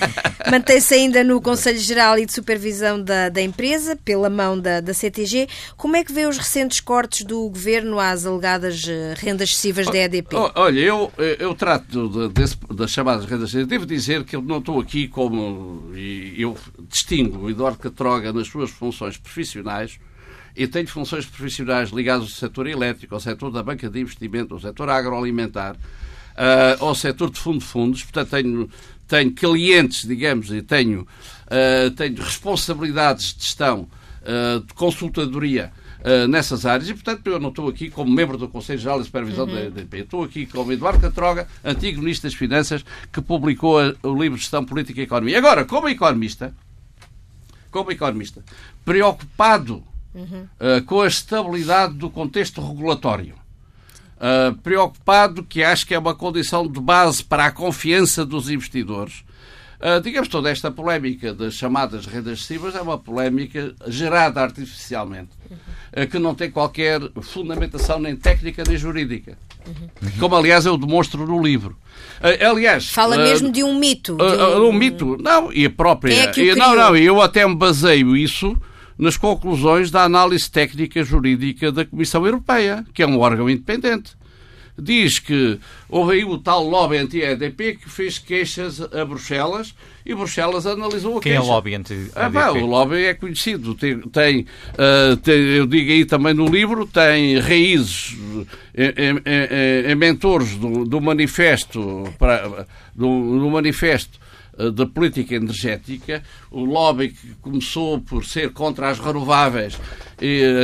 Mantém-se 0.50 0.94
ainda 0.94 1.22
no 1.22 1.42
Conselho 1.42 1.78
Geral 1.78 2.18
e 2.18 2.24
de 2.24 2.32
Supervisão 2.32 3.02
da, 3.02 3.28
da 3.28 3.42
empresa, 3.42 3.94
pela 3.94 4.30
mão 4.30 4.58
da, 4.58 4.80
da 4.80 4.94
CTG. 4.94 5.48
Como 5.76 5.96
é 5.96 6.04
que 6.04 6.12
vê 6.12 6.26
os 6.26 6.38
recentes 6.38 6.80
cortes 6.80 7.26
do 7.26 7.46
governo 7.48 7.98
às 7.98 8.24
alegadas 8.24 8.84
eh, 8.86 9.14
rendas 9.18 9.50
excessivas 9.50 9.86
da 9.86 9.98
EDP? 9.98 10.34
Olha, 10.54 10.78
eu, 10.78 11.12
eu 11.38 11.54
trato 11.54 12.28
desse 12.28 12.53
das 12.74 12.90
chamadas 12.90 13.24
rendas 13.24 13.52
devo 13.52 13.86
dizer 13.86 14.24
que 14.24 14.36
eu 14.36 14.42
não 14.42 14.58
estou 14.58 14.80
aqui 14.80 15.08
como. 15.08 15.90
Eu 16.36 16.56
distingo 16.88 17.44
o 17.44 17.50
Eduardo 17.50 17.78
Catroga 17.78 18.32
nas 18.32 18.48
suas 18.48 18.70
funções 18.70 19.16
profissionais 19.16 19.98
e 20.56 20.66
tenho 20.66 20.86
funções 20.86 21.26
profissionais 21.26 21.90
ligadas 21.90 22.22
ao 22.24 22.28
setor 22.30 22.66
elétrico, 22.66 23.14
ao 23.14 23.20
setor 23.20 23.50
da 23.50 23.62
banca 23.62 23.88
de 23.88 24.00
investimento, 24.00 24.54
ao 24.54 24.60
setor 24.60 24.88
agroalimentar, 24.88 25.74
uh, 25.74 26.84
ao 26.84 26.94
setor 26.94 27.30
de 27.30 27.38
fundo 27.38 27.58
de 27.58 27.64
fundos. 27.64 28.02
Portanto, 28.04 28.30
tenho, 28.30 28.70
tenho 29.08 29.32
clientes, 29.32 30.06
digamos, 30.06 30.52
e 30.52 30.62
tenho, 30.62 31.00
uh, 31.02 31.90
tenho 31.90 32.16
responsabilidades 32.16 33.34
de 33.34 33.42
gestão, 33.42 33.88
uh, 34.22 34.60
de 34.64 34.72
consultadoria 34.74 35.72
uh, 36.04 36.28
nessas 36.28 36.66
áreas 36.66 36.88
e, 36.88 36.94
portanto, 36.94 37.26
eu 37.26 37.40
não 37.40 37.48
estou 37.48 37.68
aqui 37.68 37.90
como 37.90 38.12
membro 38.12 38.36
do 38.36 38.48
Conselho 38.48 38.78
Geral 38.78 38.98
de 38.98 39.06
Supervisão 39.06 39.46
uhum. 39.46 39.54
da 39.54 39.64
EDP. 39.64 39.98
Estou 40.00 40.22
aqui 40.22 40.46
como 40.46 40.72
Eduardo 40.72 41.00
Catroga, 41.00 41.48
antigo 41.64 42.00
Ministro 42.00 42.28
das 42.28 42.38
Finanças, 42.38 42.84
que 43.12 43.20
publicou 43.20 43.80
a, 43.80 43.94
o 44.02 44.14
livro 44.14 44.36
de 44.36 44.42
Gestão 44.42 44.64
Política 44.64 45.00
e 45.00 45.04
Economia. 45.04 45.38
Agora, 45.38 45.64
como 45.64 45.88
economista, 45.88 46.54
como 47.70 47.90
economista, 47.90 48.44
preocupado 48.84 49.82
uhum. 50.14 50.46
uh, 50.60 50.82
com 50.84 51.00
a 51.00 51.08
estabilidade 51.08 51.94
do 51.94 52.10
contexto 52.10 52.60
regulatório, 52.60 53.34
uh, 54.16 54.54
preocupado 54.58 55.42
que 55.42 55.62
acho 55.62 55.86
que 55.86 55.94
é 55.94 55.98
uma 55.98 56.14
condição 56.14 56.68
de 56.68 56.80
base 56.80 57.24
para 57.24 57.46
a 57.46 57.50
confiança 57.50 58.24
dos 58.24 58.48
investidores, 58.50 59.24
Uh, 59.84 60.00
digamos, 60.00 60.28
toda 60.28 60.48
esta 60.48 60.70
polémica 60.70 61.34
das 61.34 61.52
chamadas 61.52 62.06
rendas 62.06 62.38
excessivas 62.38 62.74
é 62.74 62.80
uma 62.80 62.96
polémica 62.96 63.74
gerada 63.86 64.40
artificialmente, 64.40 65.28
uh, 65.92 66.06
que 66.10 66.18
não 66.18 66.34
tem 66.34 66.50
qualquer 66.50 67.02
fundamentação 67.20 67.98
nem 67.98 68.16
técnica 68.16 68.64
nem 68.66 68.78
jurídica. 68.78 69.36
Uhum. 69.66 70.10
Como, 70.18 70.36
aliás, 70.36 70.64
eu 70.64 70.78
demonstro 70.78 71.26
no 71.26 71.42
livro. 71.42 71.76
Uh, 72.18 72.48
aliás. 72.50 72.88
Fala 72.88 73.18
mesmo 73.18 73.52
de 73.52 73.62
um 73.62 73.78
mito. 73.78 74.16
De 74.16 74.22
um... 74.22 74.68
um... 74.68 74.72
mito. 74.72 75.18
Não, 75.20 75.52
e 75.52 75.66
a 75.66 75.70
própria. 75.70 76.14
É 76.14 76.54
não, 76.54 76.74
não, 76.74 76.96
eu 76.96 77.20
até 77.20 77.46
me 77.46 77.54
baseio 77.54 78.16
isso 78.16 78.56
nas 78.96 79.18
conclusões 79.18 79.90
da 79.90 80.02
análise 80.02 80.50
técnica 80.50 81.04
jurídica 81.04 81.70
da 81.70 81.84
Comissão 81.84 82.24
Europeia, 82.24 82.86
que 82.94 83.02
é 83.02 83.06
um 83.06 83.18
órgão 83.18 83.50
independente 83.50 84.16
diz 84.76 85.18
que 85.18 85.58
houve 85.88 86.14
aí 86.14 86.24
o 86.24 86.38
tal 86.38 86.64
lobby 86.64 86.96
anti-EDP 86.96 87.76
que 87.76 87.88
fez 87.88 88.18
queixas 88.18 88.80
a 88.80 89.04
Bruxelas 89.04 89.74
e 90.04 90.14
Bruxelas 90.14 90.66
analisou 90.66 91.18
a 91.18 91.20
Quem 91.20 91.32
queixa. 91.32 91.40
Quem 91.40 91.48
é 91.48 91.52
o 91.52 91.54
lobby 91.54 91.74
anti-EDP? 91.74 92.12
Ah, 92.14 92.52
o 92.52 92.66
lobby 92.66 93.04
é 93.04 93.14
conhecido. 93.14 93.74
Tem, 93.74 94.00
tem, 94.00 94.46
uh, 94.72 95.16
tem, 95.18 95.34
eu 95.34 95.66
digo 95.66 95.90
aí 95.90 96.04
também 96.04 96.34
no 96.34 96.46
livro, 96.46 96.86
tem 96.86 97.38
raízes 97.38 98.16
em, 98.74 99.94
mentores 99.94 100.56
do, 100.56 100.84
do 100.84 101.00
manifesto 101.00 102.04
para, 102.18 102.66
do, 102.94 103.38
do 103.38 103.50
manifesto 103.50 104.18
da 104.72 104.86
política 104.86 105.34
energética, 105.34 106.22
o 106.50 106.64
lobby 106.64 107.08
que 107.08 107.34
começou 107.42 108.00
por 108.00 108.24
ser 108.24 108.52
contra 108.52 108.88
as 108.88 108.98
renováveis, 108.98 109.78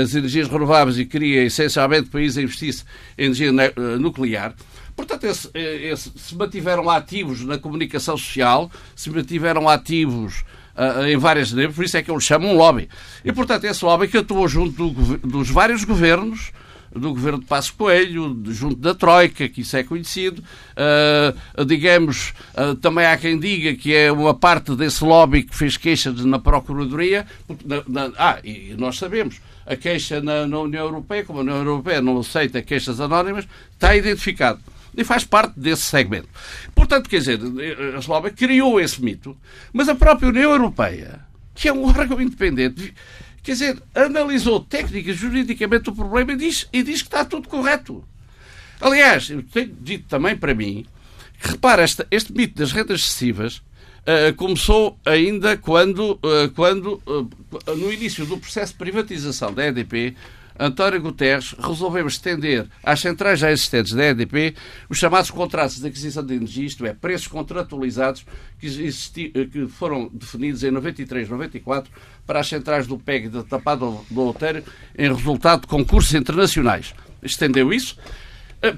as 0.03 0.15
energias 0.15 0.49
renováveis 0.49 0.99
e 0.99 1.05
queria 1.05 1.45
essencialmente 1.45 2.09
o 2.09 2.13
país 2.13 2.37
investisse 2.37 2.85
em 3.19 3.27
energia 3.27 3.51
eh, 3.51 3.99
nuclear. 3.99 4.55
Portanto, 4.95 5.25
esse, 5.25 5.51
eh, 5.55 5.91
esse, 5.91 6.13
se 6.17 6.35
mantiveram 6.37 6.89
ativos 6.91 7.45
na 7.45 7.59
comunicação 7.59 8.17
social, 8.17 8.71
se 8.95 9.11
mantiveram 9.11 9.69
ativos 9.69 10.45
uh, 10.77 11.07
em 11.07 11.17
várias 11.17 11.53
por 11.75 11.85
isso 11.85 11.97
é 11.97 12.03
que 12.03 12.11
eles 12.11 12.25
chamam 12.25 12.53
um 12.53 12.57
lobby. 12.57 12.89
E, 13.25 13.33
portanto, 13.33 13.65
esse 13.65 13.85
lobby 13.85 14.09
que 14.09 14.19
atuou 14.19 14.47
junto 14.47 14.91
do, 14.91 15.19
dos 15.19 15.51
vários 15.51 15.85
governos 15.85 16.53
do 16.93 17.11
governo 17.11 17.39
de 17.39 17.47
Passo 17.47 17.75
Coelho, 17.75 18.37
junto 18.47 18.77
da 18.77 18.95
Troika, 18.95 19.49
que 19.49 19.61
isso 19.61 19.77
é 19.77 19.83
conhecido. 19.83 20.43
Uh, 21.57 21.65
digamos, 21.65 22.33
uh, 22.55 22.75
também 22.77 23.07
há 23.07 23.17
quem 23.17 23.39
diga 23.39 23.75
que 23.75 23.95
é 23.95 24.11
uma 24.11 24.35
parte 24.35 24.75
desse 24.75 25.05
lobby 25.05 25.45
que 25.45 25.57
fez 25.57 25.77
queixas 25.77 26.25
na 26.25 26.39
Procuradoria. 26.39 27.27
Na, 27.65 27.83
na, 27.87 28.13
ah, 28.19 28.39
e 28.43 28.75
nós 28.77 28.99
sabemos, 28.99 29.41
a 29.65 29.77
queixa 29.77 30.21
na, 30.21 30.47
na, 30.47 30.59
União 30.59 30.85
Europeia, 30.85 31.25
como 31.25 31.39
a 31.39 31.43
União 31.43 31.59
Europeia 31.59 32.01
não 32.01 32.19
aceita 32.19 32.61
queixas 32.61 33.01
anónimas, 33.01 33.47
está 33.73 33.95
identificado. 33.95 34.61
E 34.97 35.05
faz 35.05 35.23
parte 35.23 35.59
desse 35.59 35.83
segmento. 35.83 36.29
Portanto, 36.75 37.09
quer 37.09 37.19
dizer, 37.19 37.39
a 37.95 37.99
Eslovénia 37.99 38.37
criou 38.37 38.81
esse 38.81 39.01
mito, 39.01 39.37
mas 39.73 39.89
a 39.89 39.95
própria 39.95 40.29
União 40.29 40.51
Europeia, 40.51 41.21
que 41.55 41.69
é 41.69 41.73
um 41.73 41.87
órgão 41.87 42.21
independente, 42.21 42.93
quer 43.43 43.53
dizer, 43.53 43.83
analisou 43.95 44.61
técnica 44.61 45.13
juridicamente 45.13 45.91
o 45.91 45.95
problema 45.95 46.33
e 46.33 46.37
diz, 46.37 46.69
e 46.73 46.83
diz 46.83 47.03
que 47.03 47.09
está 47.09 47.25
tudo 47.25 47.49
correto. 47.49 48.05
Aliás, 48.81 49.29
eu 49.31 49.43
tenho 49.43 49.75
dito 49.81 50.09
também 50.09 50.37
para 50.37 50.55
mim 50.55 50.87
que, 51.41 51.49
repara, 51.49 51.85
este, 51.85 52.33
mito 52.33 52.59
das 52.59 52.73
rendas 52.73 53.01
excessivas 53.01 53.63
Uh, 54.01 54.35
começou 54.35 54.99
ainda 55.05 55.57
quando, 55.59 56.13
uh, 56.13 56.51
quando 56.57 57.03
uh, 57.07 57.77
no 57.77 57.93
início 57.93 58.25
do 58.25 58.39
processo 58.39 58.73
de 58.73 58.79
privatização 58.79 59.53
da 59.53 59.67
EDP, 59.67 60.17
António 60.59 61.01
Guterres 61.01 61.55
resolveu 61.59 62.07
estender 62.07 62.67
às 62.83 63.01
centrais 63.01 63.39
já 63.39 63.51
existentes 63.51 63.93
da 63.93 64.07
EDP 64.07 64.55
os 64.89 64.99
chamados 64.99 65.31
contratos 65.31 65.81
de 65.81 65.87
aquisição 65.87 66.25
de 66.25 66.35
energia, 66.35 66.67
isto 66.67 66.85
é, 66.85 66.93
preços 66.93 67.29
contratualizados 67.29 68.27
que, 68.59 68.67
existi, 68.67 69.31
que 69.51 69.67
foram 69.69 70.11
definidos 70.13 70.63
em 70.63 70.71
93, 70.71 71.29
94 71.29 71.91
para 72.27 72.41
as 72.41 72.49
centrais 72.49 72.87
do 72.87 72.99
PEG 72.99 73.29
da 73.29 73.43
Tapado 73.43 74.05
do 74.11 74.21
Outeiro 74.21 74.63
em 74.99 75.13
resultado 75.13 75.63
de 75.63 75.67
concursos 75.67 76.15
internacionais. 76.15 76.95
Estendeu 77.23 77.73
isso 77.73 77.97
eh, 77.99 78.11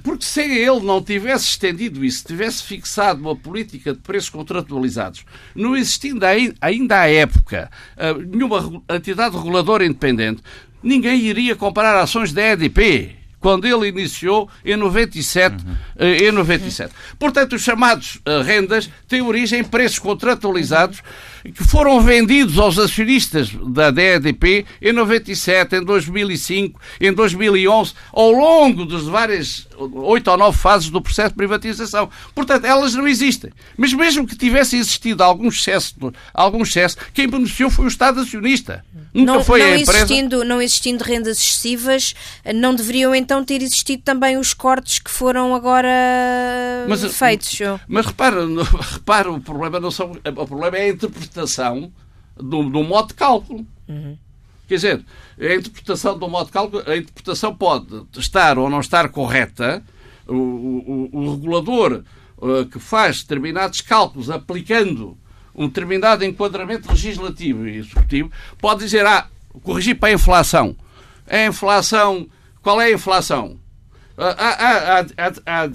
porque 0.02 0.24
se 0.24 0.40
ele 0.40 0.80
não 0.80 1.02
tivesse 1.02 1.46
estendido 1.46 2.04
isso, 2.04 2.24
tivesse 2.24 2.62
fixado 2.62 3.20
uma 3.20 3.34
política 3.34 3.92
de 3.92 3.98
preços 3.98 4.30
contratualizados, 4.30 5.24
não 5.54 5.76
existindo 5.76 6.24
ainda 6.60 7.00
à 7.00 7.10
época 7.10 7.70
eh, 7.96 8.14
nenhuma 8.14 8.82
entidade 8.90 9.36
reguladora 9.36 9.84
independente, 9.84 10.42
ninguém 10.82 11.20
iria 11.20 11.56
comparar 11.56 12.00
ações 12.00 12.32
da 12.32 12.42
EDP 12.42 13.16
quando 13.40 13.66
ele 13.66 13.88
iniciou 13.88 14.48
em 14.64 14.76
97. 14.76 15.56
Uhum. 15.56 15.76
Em 15.98 16.30
97. 16.30 16.94
Portanto, 17.18 17.54
os 17.56 17.62
chamados 17.62 18.20
rendas 18.46 18.88
têm 19.08 19.20
origem 19.20 19.60
em 19.60 19.64
preços 19.64 19.98
contratualizados 19.98 21.02
que 21.50 21.64
foram 21.64 22.00
vendidos 22.00 22.58
aos 22.58 22.78
acionistas 22.78 23.50
da 23.50 23.90
DEDP 23.90 24.64
em 24.80 24.92
97, 24.92 25.76
em 25.76 25.84
2005, 25.84 26.80
em 27.00 27.12
2011, 27.12 27.94
ao 28.12 28.30
longo 28.30 28.84
das 28.84 29.04
várias 29.04 29.66
oito 29.76 30.30
ou 30.30 30.36
nove 30.36 30.56
fases 30.56 30.90
do 30.90 31.00
processo 31.00 31.30
de 31.30 31.36
privatização. 31.36 32.08
Portanto, 32.34 32.64
elas 32.64 32.94
não 32.94 33.08
existem. 33.08 33.50
Mas 33.76 33.92
mesmo 33.92 34.26
que 34.26 34.36
tivesse 34.36 34.76
existido 34.76 35.22
algum 35.22 35.48
excesso, 35.48 35.94
algum 36.32 36.62
excesso 36.62 36.96
quem 37.12 37.28
beneficiou 37.28 37.70
foi 37.70 37.86
o 37.86 37.88
Estado 37.88 38.20
acionista. 38.20 38.84
Nunca 39.12 39.32
não, 39.32 39.44
foi 39.44 39.60
não 39.60 39.66
a 39.66 39.76
empresa. 39.78 40.04
Existindo, 40.04 40.44
não 40.44 40.62
existindo 40.62 41.04
rendas 41.04 41.38
excessivas, 41.38 42.14
não 42.54 42.74
deveriam 42.74 43.14
então 43.14 43.44
ter 43.44 43.62
existido 43.62 44.02
também 44.02 44.36
os 44.36 44.54
cortes 44.54 44.98
que 44.98 45.10
foram 45.10 45.54
agora 45.54 45.88
mas, 46.88 47.04
feitos? 47.16 47.58
Mas 47.88 48.06
repara, 48.06 48.46
repara, 48.92 49.30
o 49.30 49.40
problema 49.40 49.80
não 49.80 49.90
são, 49.90 50.12
o 50.12 50.46
problema 50.46 50.78
é 50.78 50.82
a 50.82 50.88
interpretação 50.88 51.31
do, 52.36 52.68
do 52.68 52.82
modo 52.82 53.08
de 53.08 53.14
cálculo. 53.14 53.66
Uhum. 53.88 54.16
Quer 54.68 54.74
dizer, 54.74 55.04
a 55.38 55.54
interpretação 55.54 56.18
do 56.18 56.28
modo 56.28 56.46
de 56.46 56.52
cálculo, 56.52 56.82
a 56.86 56.96
interpretação 56.96 57.54
pode 57.54 58.06
estar 58.16 58.58
ou 58.58 58.70
não 58.70 58.80
estar 58.80 59.08
correta. 59.08 59.82
O, 60.26 60.34
o, 60.34 61.08
o 61.12 61.30
regulador 61.32 62.04
uh, 62.38 62.64
que 62.66 62.78
faz 62.78 63.22
determinados 63.22 63.80
cálculos 63.80 64.30
aplicando 64.30 65.18
um 65.54 65.66
determinado 65.66 66.24
enquadramento 66.24 66.90
legislativo 66.90 67.66
e 67.66 67.78
executivo 67.78 68.30
pode 68.58 68.80
dizer, 68.80 69.04
ah, 69.04 69.28
corrigir 69.62 69.98
para 69.98 70.08
a 70.08 70.12
inflação. 70.12 70.76
A 71.26 71.46
inflação, 71.46 72.26
qual 72.62 72.80
é 72.80 72.86
a 72.86 72.92
inflação? 72.92 73.58
Há, 74.22 74.48
há, 74.48 75.00
há, 75.00 75.62
há 75.62 75.68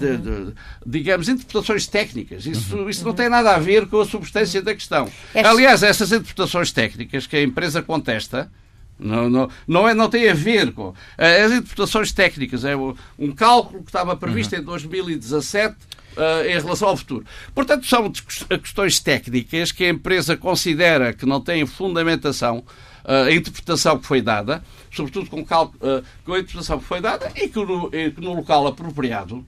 digamos, 0.86 1.28
interpretações 1.28 1.86
técnicas. 1.86 2.46
Isso, 2.46 2.76
uhum. 2.76 2.88
isso 2.88 3.04
não 3.04 3.12
tem 3.12 3.28
nada 3.28 3.54
a 3.54 3.58
ver 3.58 3.86
com 3.86 4.00
a 4.00 4.06
substância 4.06 4.62
da 4.62 4.74
questão. 4.74 5.10
Aliás, 5.34 5.82
essas 5.82 6.10
interpretações 6.10 6.72
técnicas 6.72 7.26
que 7.26 7.36
a 7.36 7.42
empresa 7.42 7.82
contesta, 7.82 8.50
não, 8.98 9.28
não, 9.28 9.50
não, 9.66 9.88
é, 9.88 9.94
não 9.94 10.08
tem 10.08 10.28
a 10.28 10.34
ver 10.34 10.72
com 10.72 10.94
as 11.18 11.52
interpretações 11.52 12.10
técnicas. 12.12 12.64
É 12.64 12.74
um 12.76 13.32
cálculo 13.34 13.82
que 13.82 13.90
estava 13.90 14.16
previsto 14.16 14.54
uhum. 14.54 14.62
em 14.62 14.64
2017 14.64 15.76
uh, 16.18 16.46
em 16.46 16.60
relação 16.60 16.88
ao 16.88 16.96
futuro. 16.96 17.24
Portanto, 17.54 17.86
são 17.86 18.10
questões 18.10 18.98
técnicas 18.98 19.72
que 19.72 19.84
a 19.84 19.90
empresa 19.90 20.36
considera 20.36 21.12
que 21.12 21.24
não 21.24 21.40
têm 21.40 21.66
fundamentação 21.66 22.64
a 23.08 23.32
interpretação 23.32 23.98
que 23.98 24.06
foi 24.06 24.20
dada, 24.20 24.62
sobretudo 24.94 25.30
com, 25.30 25.44
cálculo, 25.44 25.78
com 26.24 26.34
a 26.34 26.38
interpretação 26.38 26.78
que 26.78 26.84
foi 26.84 27.00
dada 27.00 27.32
e 27.34 27.48
que 27.48 27.58
no, 27.58 27.90
que 27.90 28.20
no 28.20 28.34
local 28.34 28.66
apropriado, 28.66 29.44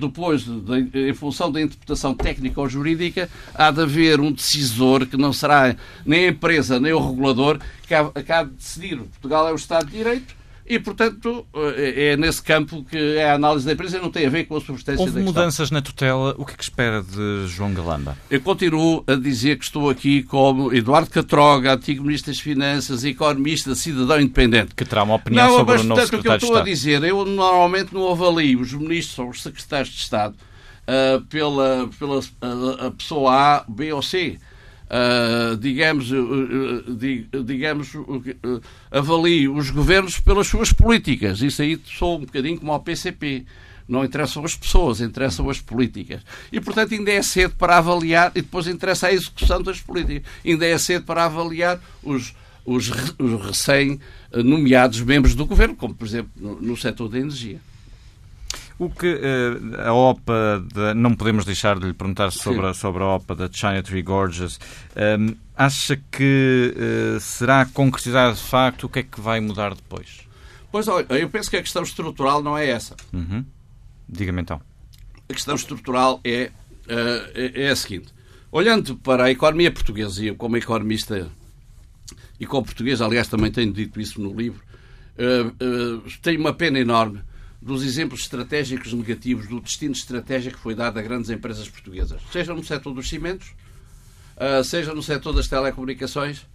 depois, 0.00 0.42
de, 0.44 0.82
de, 0.82 1.10
em 1.10 1.14
função 1.14 1.52
da 1.52 1.60
interpretação 1.60 2.14
técnica 2.14 2.60
ou 2.60 2.68
jurídica, 2.68 3.30
há 3.54 3.70
de 3.70 3.82
haver 3.82 4.20
um 4.20 4.32
decisor 4.32 5.06
que 5.06 5.16
não 5.16 5.32
será 5.32 5.76
nem 6.04 6.26
a 6.26 6.28
empresa 6.30 6.80
nem 6.80 6.92
o 6.92 6.98
regulador 6.98 7.60
que 7.86 7.94
há 7.94 8.42
de 8.42 8.50
decidir. 8.50 8.98
Portugal 8.98 9.48
é 9.48 9.52
o 9.52 9.56
Estado 9.56 9.86
de 9.86 9.96
Direito 9.96 10.35
e, 10.68 10.78
portanto, 10.78 11.46
é, 11.76 12.12
é 12.12 12.16
nesse 12.16 12.42
campo 12.42 12.84
que 12.84 12.96
é 12.96 13.30
a 13.30 13.34
análise 13.34 13.64
da 13.64 13.72
empresa 13.72 13.98
e 13.98 14.00
não 14.00 14.10
tem 14.10 14.26
a 14.26 14.30
ver 14.30 14.44
com 14.44 14.56
a 14.56 14.60
substância 14.60 15.00
Houve 15.00 15.12
da 15.12 15.20
questão. 15.20 15.34
mudanças 15.34 15.70
na 15.70 15.80
tutela. 15.80 16.34
O 16.38 16.44
que 16.44 16.52
é 16.52 16.56
que 16.56 16.62
espera 16.62 17.02
de 17.02 17.46
João 17.46 17.72
Galamba? 17.72 18.16
Eu 18.30 18.40
continuo 18.40 19.04
a 19.06 19.14
dizer 19.14 19.58
que 19.58 19.64
estou 19.64 19.88
aqui 19.88 20.22
como 20.22 20.72
Eduardo 20.74 21.08
Catroga, 21.10 21.74
antigo 21.74 22.02
Ministro 22.02 22.32
das 22.32 22.40
Finanças, 22.40 23.04
economista, 23.04 23.74
cidadão 23.74 24.20
independente. 24.20 24.74
Que 24.74 24.84
terá 24.84 25.04
uma 25.04 25.14
opinião 25.14 25.46
não, 25.46 25.56
sobre 25.58 25.74
mas, 25.74 25.84
o 25.84 25.84
novo 25.84 26.00
portanto, 26.00 26.16
secretário 26.16 26.36
o 26.36 26.40
que 26.40 26.44
eu 26.44 26.48
estou 26.48 26.62
a 26.62 26.64
dizer, 26.64 27.04
eu 27.04 27.24
normalmente 27.24 27.94
não 27.94 28.10
avalio 28.10 28.60
os 28.60 28.72
ministros 28.72 29.18
ou 29.18 29.28
os 29.28 29.42
secretários 29.42 29.90
de 29.90 30.00
Estado 30.00 30.34
uh, 30.34 31.20
pela, 31.26 31.88
pela 31.98 32.18
uh, 32.18 32.86
a 32.86 32.90
pessoa 32.90 33.58
A, 33.58 33.64
B 33.68 33.92
ou 33.92 34.02
C 34.02 34.38
uh, 34.86 35.56
digamos, 35.56 36.10
uh, 36.10 37.42
digamos 37.44 37.94
uh, 37.94 38.62
avalie 38.90 39.48
os 39.48 39.70
governos 39.70 40.18
pelas 40.18 40.46
suas 40.46 40.72
políticas. 40.72 41.40
Isso 41.40 41.62
aí 41.62 41.78
sou 41.84 42.18
um 42.18 42.20
bocadinho 42.20 42.58
como 42.58 42.72
ao 42.72 42.80
PCP. 42.80 43.44
Não 43.88 44.04
interessam 44.04 44.44
as 44.44 44.56
pessoas, 44.56 45.00
interessam 45.00 45.48
as 45.48 45.60
políticas. 45.60 46.20
E, 46.50 46.60
portanto, 46.60 46.92
ainda 46.92 47.12
é 47.12 47.22
cedo 47.22 47.54
para 47.54 47.78
avaliar, 47.78 48.32
e 48.34 48.42
depois 48.42 48.66
interessa 48.66 49.06
a 49.06 49.12
execução 49.12 49.62
das 49.62 49.80
políticas. 49.80 50.28
Ainda 50.44 50.66
é 50.66 50.76
cedo 50.76 51.04
para 51.04 51.24
avaliar 51.24 51.80
os, 52.02 52.34
os, 52.64 52.90
os 53.16 53.46
recém-nomeados 53.46 55.00
membros 55.02 55.36
do 55.36 55.46
governo, 55.46 55.76
como, 55.76 55.94
por 55.94 56.04
exemplo, 56.04 56.32
no, 56.34 56.60
no 56.60 56.76
setor 56.76 57.08
da 57.08 57.18
energia. 57.18 57.60
O 58.78 58.90
que 58.90 59.06
uh, 59.06 59.80
a 59.80 59.92
OPA, 59.94 60.62
de, 60.72 60.94
não 60.94 61.14
podemos 61.14 61.46
deixar 61.46 61.78
de 61.78 61.86
lhe 61.86 61.94
perguntar 61.94 62.30
sobre, 62.30 62.66
a, 62.66 62.74
sobre 62.74 63.02
a 63.02 63.06
OPA 63.06 63.34
da 63.34 63.48
China 63.50 63.82
Tree 63.82 64.02
Gorges, 64.02 64.60
um, 64.94 65.00
ehm, 65.00 65.34
acha 65.56 65.96
que 66.10 66.74
uh, 66.76 67.18
será 67.18 67.64
concretizado 67.64 68.36
de 68.36 68.42
facto? 68.42 68.84
O 68.84 68.88
que 68.90 68.98
é 68.98 69.02
que 69.02 69.18
vai 69.18 69.40
mudar 69.40 69.74
depois? 69.74 70.20
Pois 70.70 70.88
olha, 70.88 71.06
eu 71.08 71.30
penso 71.30 71.48
que 71.48 71.56
a 71.56 71.62
questão 71.62 71.82
estrutural 71.82 72.42
não 72.42 72.56
é 72.56 72.68
essa. 72.68 72.94
Uhum. 73.14 73.42
Diga-me 74.06 74.42
então. 74.42 74.60
A 75.26 75.32
questão 75.32 75.54
estrutural 75.54 76.20
é, 76.22 76.50
uh, 76.86 77.32
é, 77.34 77.70
a 77.70 77.76
seguinte. 77.76 78.12
Olhando 78.52 78.94
para 78.96 79.24
a 79.24 79.30
economia 79.30 79.72
portuguesa, 79.72 80.22
e 80.22 80.26
eu 80.26 80.36
como 80.36 80.54
economista 80.54 81.30
e 82.38 82.44
como 82.44 82.66
português, 82.66 83.00
aliás, 83.00 83.26
também 83.26 83.50
tenho 83.50 83.72
dito 83.72 83.98
isso 83.98 84.20
no 84.20 84.34
livro, 84.34 84.62
tenho 86.22 86.38
uma 86.38 86.52
pena 86.52 86.78
enorme 86.78 87.22
dos 87.66 87.82
exemplos 87.82 88.20
estratégicos 88.20 88.92
negativos 88.92 89.48
do 89.48 89.60
destino 89.60 89.92
estratégico 89.92 90.56
que 90.56 90.62
foi 90.62 90.72
dado 90.72 90.98
a 91.00 91.02
grandes 91.02 91.30
empresas 91.30 91.68
portuguesas, 91.68 92.22
seja 92.30 92.54
no 92.54 92.62
setor 92.62 92.94
dos 92.94 93.08
cimentos, 93.08 93.48
ah, 94.36 94.62
seja 94.62 94.94
no 94.94 95.02
setor 95.02 95.32
das 95.32 95.48
telecomunicações, 95.48 96.46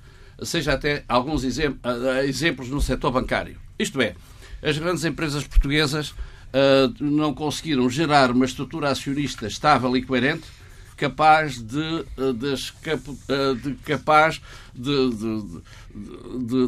seja 0.42 0.72
até 0.72 1.04
alguns 1.10 1.44
ah, 1.44 2.24
exemplos 2.24 2.70
no 2.70 2.80
setor 2.80 3.12
bancário. 3.12 3.60
Isto 3.78 4.02
é, 4.02 4.16
as 4.64 4.78
grandes 4.78 5.04
empresas 5.04 5.46
portuguesas 5.46 6.16
ah, 6.54 6.90
não 7.02 7.34
conseguiram 7.34 7.90
gerar 7.90 8.32
uma 8.32 8.46
estrutura 8.46 8.90
acionista 8.90 9.46
estável 9.46 9.98
e 9.98 10.02
coerente 10.02 10.48
capaz 10.96 11.58
de, 11.58 12.06
de, 12.38 13.62
de 13.62 13.76
capaz 13.84 14.40
de, 14.74 15.10
de 15.10 15.62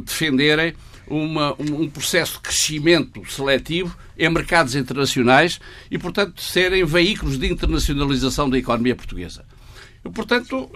defenderem 0.05 0.73
uma, 1.07 1.53
um 1.59 1.89
processo 1.89 2.33
de 2.33 2.39
crescimento 2.39 3.23
seletivo 3.29 3.97
em 4.17 4.29
mercados 4.29 4.75
internacionais 4.75 5.59
e, 5.91 5.97
portanto, 5.97 6.41
serem 6.41 6.85
veículos 6.85 7.37
de 7.37 7.51
internacionalização 7.51 8.49
da 8.49 8.57
economia 8.57 8.95
portuguesa. 8.95 9.45
E, 10.03 10.09
portanto, 10.09 10.69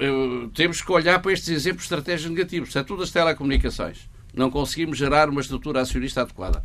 temos 0.53 0.81
que 0.81 0.91
olhar 0.91 1.19
para 1.19 1.33
estes 1.33 1.49
exemplos 1.49 1.83
estratégicos 1.83 2.31
negativos. 2.31 2.69
O 2.69 2.73
setor 2.73 2.97
das 2.97 3.11
telecomunicações. 3.11 4.09
não 4.33 4.51
conseguimos 4.51 4.97
gerar 4.97 5.29
uma 5.29 5.41
estrutura 5.41 5.81
acionista 5.81 6.21
adequada. 6.21 6.61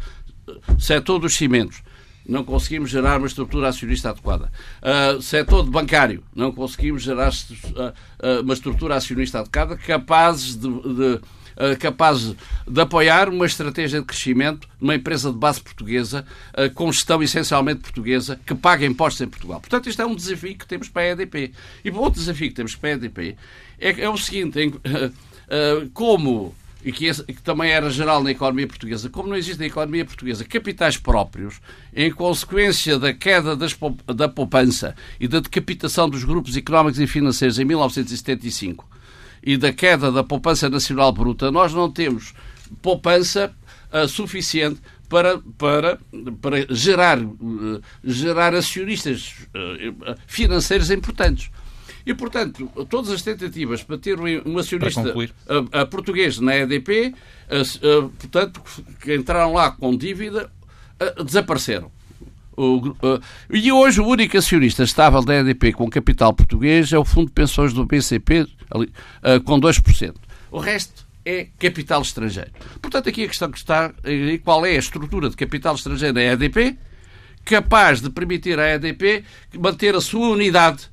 Setor 0.79 1.19
dos 1.19 1.35
cimentos, 1.35 1.83
não 2.27 2.45
conseguimos 2.45 2.91
gerar 2.91 3.19
uma 3.19 3.27
estrutura 3.27 3.69
acionista 3.69 4.11
adequada. 4.11 4.51
Uh, 4.81 5.21
setor 5.21 5.65
bancário, 5.65 6.23
não 6.35 6.53
conseguimos 6.53 7.03
gerar 7.03 7.31
uh, 7.31 8.43
uma 8.43 8.55
estrutura 8.55 8.97
acionista 8.97 9.41
adequada 9.41 9.77
capazes 9.77 10.57
de, 10.57 10.69
de 10.69 11.21
uh, 11.57 11.79
capazes 11.79 12.35
de 12.67 12.81
apoiar 12.81 13.29
uma 13.29 13.47
estratégia 13.47 14.01
de 14.01 14.07
crescimento 14.07 14.69
numa 14.81 14.95
empresa 14.95 15.31
de 15.31 15.39
base 15.39 15.61
portuguesa, 15.61 16.25
com 16.75 16.91
gestão 16.91 17.23
essencialmente 17.23 17.81
portuguesa, 17.81 18.41
que 18.45 18.55
paga 18.55 18.85
impostos 18.85 19.21
em 19.21 19.29
Portugal. 19.29 19.61
Portanto, 19.61 19.89
isto 19.89 20.03
é 20.03 20.07
um 20.07 20.15
desafio 20.15 20.57
que 20.57 20.67
temos 20.67 20.89
para 20.89 21.03
a 21.03 21.09
EDP. 21.11 21.53
E 21.85 21.91
outro 21.91 22.21
desafio 22.21 22.49
que 22.49 22.55
temos 22.55 22.75
para 22.75 22.91
a 22.91 22.93
EDP 22.95 23.37
é, 23.79 24.01
é 24.03 24.09
o 24.09 24.17
seguinte: 24.17 24.59
em, 24.59 24.73
como 25.93 26.55
e 26.85 26.93
que, 26.93 27.07
esse, 27.07 27.23
que, 27.23 27.43
também 27.43 27.71
era 27.71 27.89
geral 27.91 28.23
na 28.23 28.31
economia 28.31 28.67
portuguesa, 28.67 29.09
como 29.09 29.29
não 29.29 29.37
existe 29.37 29.61
na 29.61 29.67
economia 29.67 30.05
portuguesa 30.05 30.45
capitais 30.45 30.97
próprios, 30.97 31.61
em 31.95 32.11
consequência 32.11 32.99
da 32.99 33.13
queda 33.15 33.55
das, 33.55 33.77
da 34.15 34.29
poupança 34.29 34.95
e 35.21 35.29
da 35.29 35.41
decapitação 35.41 36.09
dos 36.09 36.25
grupos 36.25 36.57
económicos 36.57 36.99
e 36.99 37.07
financeiros 37.07 37.59
em 37.59 37.65
1975 37.65 38.92
e 39.43 39.57
da 39.57 39.73
queda 39.73 40.13
da 40.13 40.23
poupança 40.23 40.71
nacional 40.71 41.13
bruta, 41.13 41.51
nós 41.51 41.75
não 41.75 41.91
temos 41.91 42.33
poupança 42.81 43.53
uh, 43.93 44.09
suficiente 44.09 44.81
para, 45.09 45.39
para, 45.59 45.99
para 46.41 46.75
gerar, 46.75 47.19
uh, 47.21 47.83
gerar 48.05 48.55
acionistas 48.55 49.35
uh, 49.49 50.15
financeiros 50.27 50.91
importantes. 50.91 51.51
E, 52.05 52.15
portanto, 52.15 52.69
todas 52.89 53.11
as 53.11 53.23
tentativas 53.23 53.83
para 53.83 53.97
ter 53.97 54.19
um 54.19 54.59
acionista 54.59 55.15
a, 55.73 55.83
a 55.83 55.87
português 55.87 56.41
na 56.41 56.57
EDP, 56.57 57.15
a, 57.49 58.09
portanto, 58.19 58.61
que 59.01 59.15
entraram 59.15 59.53
lá 59.53 59.71
com 59.71 59.97
dívida, 59.97 60.51
desapareceram. 61.25 61.93
O, 62.57 62.95
e 63.51 63.71
hoje 63.71 64.01
o 64.01 64.07
único 64.07 64.37
acionista 64.37 64.83
estável 64.83 65.23
da 65.23 65.37
EDP 65.37 65.73
com 65.75 65.89
capital 65.89 66.35
português 66.35 66.93
é 66.93 66.99
o 66.99 67.05
Fundo 67.05 67.29
de 67.29 67.35
Pensões 67.35 67.73
do 67.73 67.87
BCP, 67.87 68.49
ali, 68.75 68.93
com 69.45 69.61
2%. 69.61 70.15
O 70.51 70.59
resto 70.59 71.07
é 71.25 71.47
capital 71.59 72.03
estrangeiro. 72.03 72.51
Portanto, 72.81 73.09
aqui 73.09 73.25
a 73.25 73.29
questão 73.29 73.51
que 73.51 73.59
está 73.59 73.93
é 74.03 74.39
qual 74.39 74.67
é 74.67 74.71
a 74.71 74.79
estrutura 74.79 75.31
de 75.31 75.37
capital 75.37 75.75
estrangeiro 75.75 76.15
da 76.15 76.23
EDP 76.23 76.77
capaz 77.45 78.01
de 78.01 78.11
permitir 78.11 78.59
à 78.59 78.75
EDP 78.75 79.25
manter 79.59 79.95
a 79.95 80.01
sua 80.01 80.29
unidade 80.29 80.91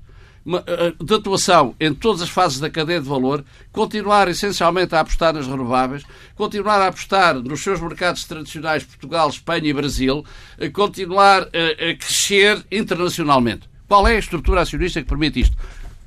eh, 0.47 0.93
de 0.99 1.13
atuação 1.13 1.75
em 1.79 1.93
todas 1.93 2.21
as 2.21 2.29
fases 2.29 2.59
da 2.59 2.69
cadeia 2.69 2.99
de 2.99 3.07
valor, 3.07 3.43
continuar 3.71 4.27
essencialmente 4.27 4.95
a 4.95 5.01
apostar 5.01 5.33
nas 5.33 5.47
renováveis, 5.47 6.03
continuar 6.35 6.81
a 6.81 6.87
apostar 6.87 7.35
nos 7.35 7.61
seus 7.61 7.79
mercados 7.79 8.23
tradicionais, 8.23 8.83
Portugal, 8.83 9.29
Espanha 9.29 9.69
e 9.69 9.73
Brasil, 9.73 10.25
eh, 10.57 10.69
continuar 10.69 11.43
a, 11.43 11.89
a 11.89 11.95
crescer 11.95 12.65
internacionalmente. 12.71 13.69
Qual 13.87 14.07
é 14.07 14.15
a 14.15 14.19
estrutura 14.19 14.61
acionista 14.61 15.01
que 15.01 15.07
permite 15.07 15.39
isto? 15.39 15.57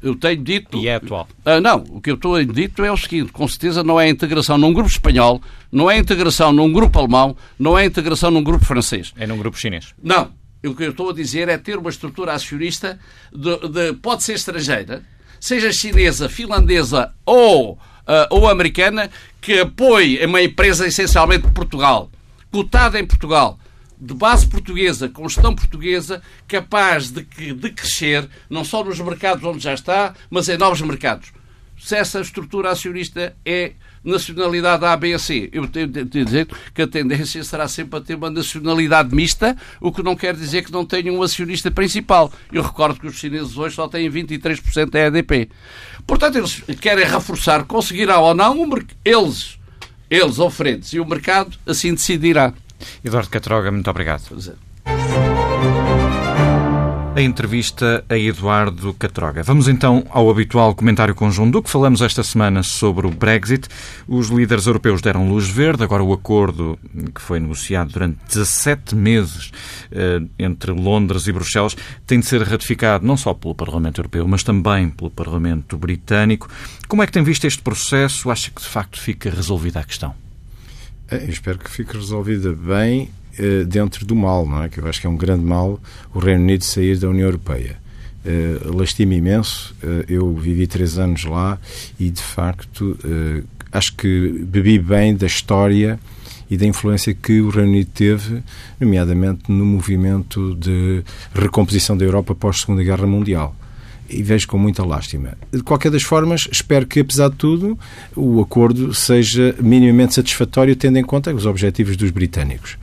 Eu 0.02 0.16
tenho 0.16 0.42
dito. 0.42 0.76
E 0.78 0.88
é 0.88 0.96
atual? 0.96 1.28
Uh, 1.46 1.60
não, 1.60 1.84
o 1.90 2.00
que 2.00 2.10
eu 2.10 2.16
estou 2.16 2.34
a 2.34 2.42
dito 2.42 2.84
é 2.84 2.90
o 2.90 2.96
seguinte: 2.96 3.30
com 3.30 3.46
certeza 3.46 3.84
não 3.84 4.00
é 4.00 4.06
a 4.06 4.08
integração 4.08 4.58
num 4.58 4.72
grupo 4.72 4.90
espanhol, 4.90 5.40
não 5.70 5.90
é 5.90 5.94
a 5.94 5.98
integração 5.98 6.52
num 6.52 6.72
grupo 6.72 6.98
alemão, 6.98 7.36
não 7.58 7.78
é 7.78 7.82
a 7.82 7.86
integração 7.86 8.30
num 8.30 8.42
grupo 8.42 8.64
francês. 8.64 9.12
É 9.16 9.26
num 9.26 9.38
grupo 9.38 9.56
chinês. 9.56 9.94
Não, 10.02 10.30
o 10.64 10.74
que 10.74 10.84
eu 10.84 10.90
estou 10.90 11.10
a 11.10 11.12
dizer 11.12 11.48
é 11.48 11.56
ter 11.56 11.78
uma 11.78 11.90
estrutura 11.90 12.32
acionista, 12.32 12.98
de, 13.32 13.68
de 13.68 13.92
pode 13.94 14.22
ser 14.24 14.34
estrangeira, 14.34 15.02
seja 15.38 15.72
chinesa, 15.72 16.28
finlandesa 16.28 17.12
ou, 17.24 17.72
uh, 17.72 17.78
ou 18.30 18.48
americana, 18.48 19.10
que 19.40 19.60
apoie 19.60 20.24
uma 20.24 20.42
empresa 20.42 20.86
essencialmente 20.86 21.46
de 21.46 21.52
Portugal, 21.52 22.10
cotada 22.50 22.98
em 22.98 23.06
Portugal, 23.06 23.58
de 24.02 24.14
base 24.14 24.48
portuguesa, 24.48 25.08
com 25.08 25.28
gestão 25.28 25.54
portuguesa, 25.54 26.20
capaz 26.48 27.10
de, 27.10 27.22
de 27.22 27.70
crescer, 27.70 28.28
não 28.50 28.64
só 28.64 28.82
nos 28.82 28.98
mercados 28.98 29.44
onde 29.44 29.60
já 29.60 29.72
está, 29.72 30.12
mas 30.28 30.48
em 30.48 30.58
novos 30.58 30.80
mercados. 30.80 31.32
Se 31.78 31.96
essa 31.96 32.20
estrutura 32.20 32.70
acionista 32.70 33.36
é 33.44 33.72
nacionalidade 34.04 34.84
A, 34.84 34.96
B 34.96 35.16
C. 35.16 35.48
Eu 35.52 35.68
tenho 35.68 35.86
de 35.86 36.04
dizer 36.04 36.48
que 36.74 36.82
a 36.82 36.88
tendência 36.88 37.42
será 37.44 37.68
sempre 37.68 37.98
a 37.98 38.02
ter 38.02 38.16
uma 38.16 38.30
nacionalidade 38.30 39.14
mista, 39.14 39.56
o 39.80 39.92
que 39.92 40.02
não 40.02 40.16
quer 40.16 40.34
dizer 40.34 40.64
que 40.64 40.72
não 40.72 40.84
tenha 40.84 41.12
um 41.12 41.22
acionista 41.22 41.70
principal. 41.70 42.32
Eu 42.52 42.62
recordo 42.62 42.98
que 42.98 43.06
os 43.06 43.16
chineses 43.16 43.56
hoje 43.56 43.76
só 43.76 43.86
têm 43.86 44.10
23% 44.10 44.90
da 44.90 45.06
EDP. 45.06 45.48
Portanto, 46.06 46.38
eles 46.38 46.60
querem 46.80 47.06
reforçar, 47.06 47.64
conseguirá 47.64 48.18
ou 48.18 48.34
não, 48.34 48.56
eles, 49.04 49.58
eles 50.10 50.38
ou 50.40 50.50
frentes, 50.50 50.92
e 50.92 50.98
o 50.98 51.06
mercado 51.06 51.56
assim 51.64 51.94
decidirá. 51.94 52.52
Eduardo 53.04 53.30
Catroga, 53.30 53.70
muito 53.70 53.88
obrigado. 53.90 54.22
A 57.14 57.20
entrevista 57.20 58.02
a 58.08 58.16
Eduardo 58.16 58.94
Catroga. 58.94 59.42
Vamos 59.42 59.68
então 59.68 60.02
ao 60.08 60.30
habitual 60.30 60.74
comentário 60.74 61.14
conjunto 61.14 61.52
do 61.52 61.62
que 61.62 61.68
falamos 61.68 62.00
esta 62.00 62.22
semana 62.22 62.62
sobre 62.62 63.06
o 63.06 63.10
Brexit. 63.10 63.68
Os 64.08 64.28
líderes 64.28 64.66
europeus 64.66 65.02
deram 65.02 65.28
luz 65.28 65.46
verde, 65.46 65.84
agora 65.84 66.02
o 66.02 66.14
acordo 66.14 66.78
que 67.14 67.20
foi 67.20 67.38
negociado 67.38 67.92
durante 67.92 68.18
17 68.28 68.94
meses 68.94 69.52
eh, 69.90 70.22
entre 70.38 70.72
Londres 70.72 71.26
e 71.26 71.32
Bruxelas 71.32 71.76
tem 72.06 72.18
de 72.18 72.24
ser 72.24 72.42
ratificado 72.42 73.06
não 73.06 73.18
só 73.18 73.34
pelo 73.34 73.54
Parlamento 73.54 74.00
Europeu, 74.00 74.26
mas 74.26 74.42
também 74.42 74.88
pelo 74.88 75.10
Parlamento 75.10 75.76
Britânico. 75.76 76.48
Como 76.88 77.02
é 77.02 77.06
que 77.06 77.12
tem 77.12 77.22
visto 77.22 77.44
este 77.44 77.60
processo? 77.60 78.30
Acha 78.30 78.50
que 78.50 78.62
de 78.62 78.68
facto 78.68 78.98
fica 78.98 79.28
resolvida 79.28 79.80
a 79.80 79.84
questão? 79.84 80.21
Eu 81.16 81.28
espero 81.28 81.58
que 81.58 81.70
fique 81.70 81.96
resolvida 81.96 82.52
bem 82.52 83.10
eh, 83.38 83.64
dentro 83.64 84.04
do 84.06 84.14
mal, 84.14 84.46
não 84.46 84.62
é? 84.62 84.68
Que 84.68 84.78
eu 84.78 84.86
acho 84.86 85.00
que 85.00 85.06
é 85.06 85.10
um 85.10 85.16
grande 85.16 85.44
mal 85.44 85.80
o 86.14 86.18
Reino 86.18 86.42
Unido 86.42 86.64
sair 86.64 86.98
da 86.98 87.08
União 87.08 87.26
Europeia. 87.26 87.80
Lastima 88.64 89.14
imenso. 89.14 89.74
Uh, 89.82 90.04
eu 90.06 90.32
vivi 90.36 90.68
três 90.68 90.96
anos 90.96 91.24
lá 91.24 91.58
e, 91.98 92.08
de 92.08 92.22
facto, 92.22 92.96
acho 93.72 93.96
que 93.96 94.44
bebi 94.46 94.78
bem 94.78 95.16
da 95.16 95.26
história 95.26 95.98
e 96.48 96.56
da 96.56 96.66
influência 96.66 97.14
que 97.14 97.40
o 97.40 97.48
Reino 97.48 97.70
Unido 97.70 97.90
teve, 97.94 98.42
nomeadamente 98.78 99.50
no 99.50 99.64
movimento 99.64 100.54
de 100.54 101.02
recomposição 101.34 101.96
da 101.96 102.04
Europa 102.04 102.34
pós 102.34 102.60
Segunda 102.60 102.82
Guerra 102.82 103.06
Mundial. 103.06 103.56
E 104.12 104.22
vejo 104.22 104.46
com 104.46 104.58
muita 104.58 104.84
lástima. 104.84 105.38
De 105.50 105.62
qualquer 105.62 105.90
das 105.90 106.02
formas, 106.02 106.48
espero 106.52 106.86
que, 106.86 107.00
apesar 107.00 107.30
de 107.30 107.36
tudo, 107.36 107.78
o 108.14 108.40
acordo 108.40 108.92
seja 108.94 109.54
minimamente 109.58 110.14
satisfatório, 110.14 110.76
tendo 110.76 110.98
em 110.98 111.04
conta 111.04 111.34
os 111.34 111.46
objetivos 111.46 111.96
dos 111.96 112.10
britânicos. 112.10 112.76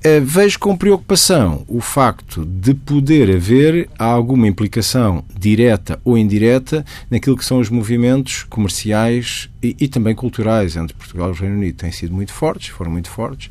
Eh, 0.00 0.20
vejo 0.20 0.60
com 0.60 0.76
preocupação 0.76 1.64
o 1.66 1.80
facto 1.80 2.44
de 2.44 2.72
poder 2.72 3.34
haver 3.34 3.90
alguma 3.98 4.46
implicação 4.46 5.24
direta 5.36 6.00
ou 6.04 6.16
indireta 6.16 6.84
naquilo 7.10 7.36
que 7.36 7.44
são 7.44 7.58
os 7.58 7.68
movimentos 7.68 8.44
comerciais 8.44 9.50
e, 9.60 9.74
e, 9.80 9.88
também 9.88 10.14
culturais 10.14 10.76
entre 10.76 10.94
Portugal 10.94 11.30
e 11.30 11.32
o 11.32 11.34
Reino 11.34 11.56
Unido. 11.56 11.78
Têm 11.78 11.90
sido 11.90 12.14
muito 12.14 12.32
fortes, 12.32 12.68
foram 12.68 12.92
muito 12.92 13.10
fortes 13.10 13.50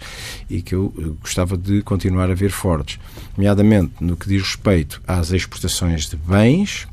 e 0.50 0.62
que 0.62 0.74
eu 0.74 0.94
eh, 0.98 1.02
gostava 1.22 1.58
de 1.58 1.82
continuar 1.82 2.32
a 2.32 2.34
ver 2.34 2.50
fortes, 2.50 2.98
nomeadamente 3.36 3.96
no 4.00 4.16
que 4.16 4.30
diz 4.30 4.42
respeito 4.42 5.02
às 5.06 5.34
exportações 5.34 6.08
de 6.10 6.16
bens 6.16 6.88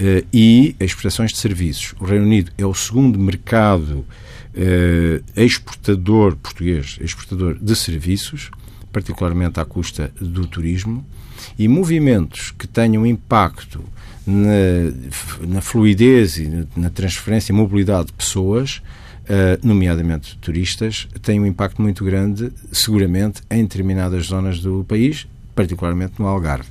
uh, 0.00 0.26
e 0.32 0.76
exportações 0.80 1.32
de 1.32 1.38
serviços. 1.38 1.94
O 2.00 2.04
Reino 2.04 2.24
Unido 2.24 2.52
é 2.56 2.66
o 2.66 2.74
segundo 2.74 3.18
mercado 3.18 4.04
uh, 4.54 5.24
exportador 5.36 6.36
português, 6.36 6.98
exportador 7.00 7.58
de 7.60 7.76
serviços 7.76 8.50
particularmente 8.92 9.58
à 9.58 9.64
custa 9.64 10.12
do 10.20 10.46
turismo, 10.46 11.04
e 11.58 11.66
movimentos 11.66 12.52
que 12.52 12.68
tenham 12.68 13.06
impacto 13.06 13.82
na, 14.24 15.48
na 15.48 15.60
fluidez 15.60 16.36
e 16.36 16.68
na 16.76 16.90
transferência 16.90 17.52
e 17.52 17.56
mobilidade 17.56 18.08
de 18.08 18.12
pessoas, 18.12 18.80
uh, 19.24 19.66
nomeadamente 19.66 20.36
turistas, 20.38 21.08
têm 21.22 21.40
um 21.40 21.46
impacto 21.46 21.80
muito 21.82 22.04
grande, 22.04 22.52
seguramente, 22.70 23.42
em 23.50 23.62
determinadas 23.62 24.26
zonas 24.26 24.60
do 24.60 24.84
país, 24.84 25.26
particularmente 25.54 26.14
no 26.18 26.26
Algarve. 26.26 26.68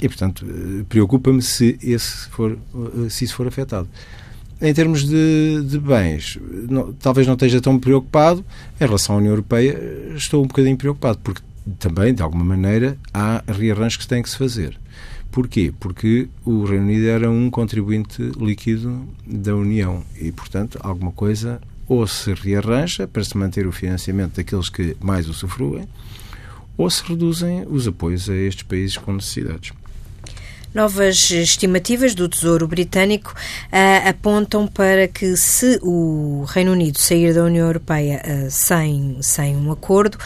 E, 0.00 0.08
portanto, 0.08 0.44
uh, 0.44 0.84
preocupa-me 0.84 1.42
se, 1.42 1.78
esse 1.82 2.28
for, 2.28 2.58
uh, 2.74 3.10
se 3.10 3.24
isso 3.24 3.34
for 3.34 3.46
afetado. 3.46 3.88
Em 4.60 4.74
termos 4.74 5.04
de, 5.04 5.62
de 5.64 5.78
bens, 5.78 6.38
não, 6.68 6.92
talvez 6.92 7.26
não 7.26 7.34
esteja 7.34 7.60
tão 7.60 7.78
preocupado. 7.78 8.44
Em 8.80 8.84
relação 8.84 9.14
à 9.14 9.18
União 9.18 9.32
Europeia, 9.32 9.78
estou 10.16 10.42
um 10.42 10.48
bocadinho 10.48 10.76
preocupado, 10.76 11.18
porque 11.22 11.42
também, 11.78 12.12
de 12.12 12.22
alguma 12.22 12.44
maneira, 12.44 12.98
há 13.12 13.42
rearranjos 13.46 13.98
que 13.98 14.08
têm 14.08 14.22
que 14.22 14.30
se 14.30 14.36
fazer. 14.36 14.78
Porquê? 15.30 15.72
Porque 15.78 16.28
o 16.44 16.64
Reino 16.64 16.84
Unido 16.84 17.06
era 17.06 17.30
um 17.30 17.50
contribuinte 17.50 18.22
líquido 18.38 19.06
da 19.26 19.54
União 19.54 20.02
e, 20.20 20.32
portanto, 20.32 20.78
alguma 20.82 21.12
coisa 21.12 21.60
ou 21.86 22.06
se 22.06 22.34
rearranja 22.34 23.06
para 23.06 23.24
se 23.24 23.36
manter 23.36 23.66
o 23.66 23.72
financiamento 23.72 24.36
daqueles 24.36 24.68
que 24.68 24.96
mais 25.00 25.28
o 25.28 25.34
sofruem, 25.34 25.88
ou 26.76 26.88
se 26.90 27.02
reduzem 27.02 27.64
os 27.68 27.88
apoios 27.88 28.28
a 28.28 28.34
estes 28.34 28.62
países 28.62 28.96
com 28.96 29.12
necessidades. 29.12 29.72
Novas 30.78 31.32
estimativas 31.32 32.14
do 32.14 32.28
Tesouro 32.28 32.68
Britânico 32.68 33.34
uh, 33.34 34.08
apontam 34.08 34.68
para 34.68 35.08
que 35.08 35.36
se 35.36 35.76
o 35.82 36.44
Reino 36.46 36.70
Unido 36.70 37.00
sair 37.00 37.34
da 37.34 37.42
União 37.42 37.66
Europeia 37.66 38.22
uh, 38.24 38.48
sem, 38.48 39.18
sem 39.20 39.56
um 39.56 39.72
acordo, 39.72 40.16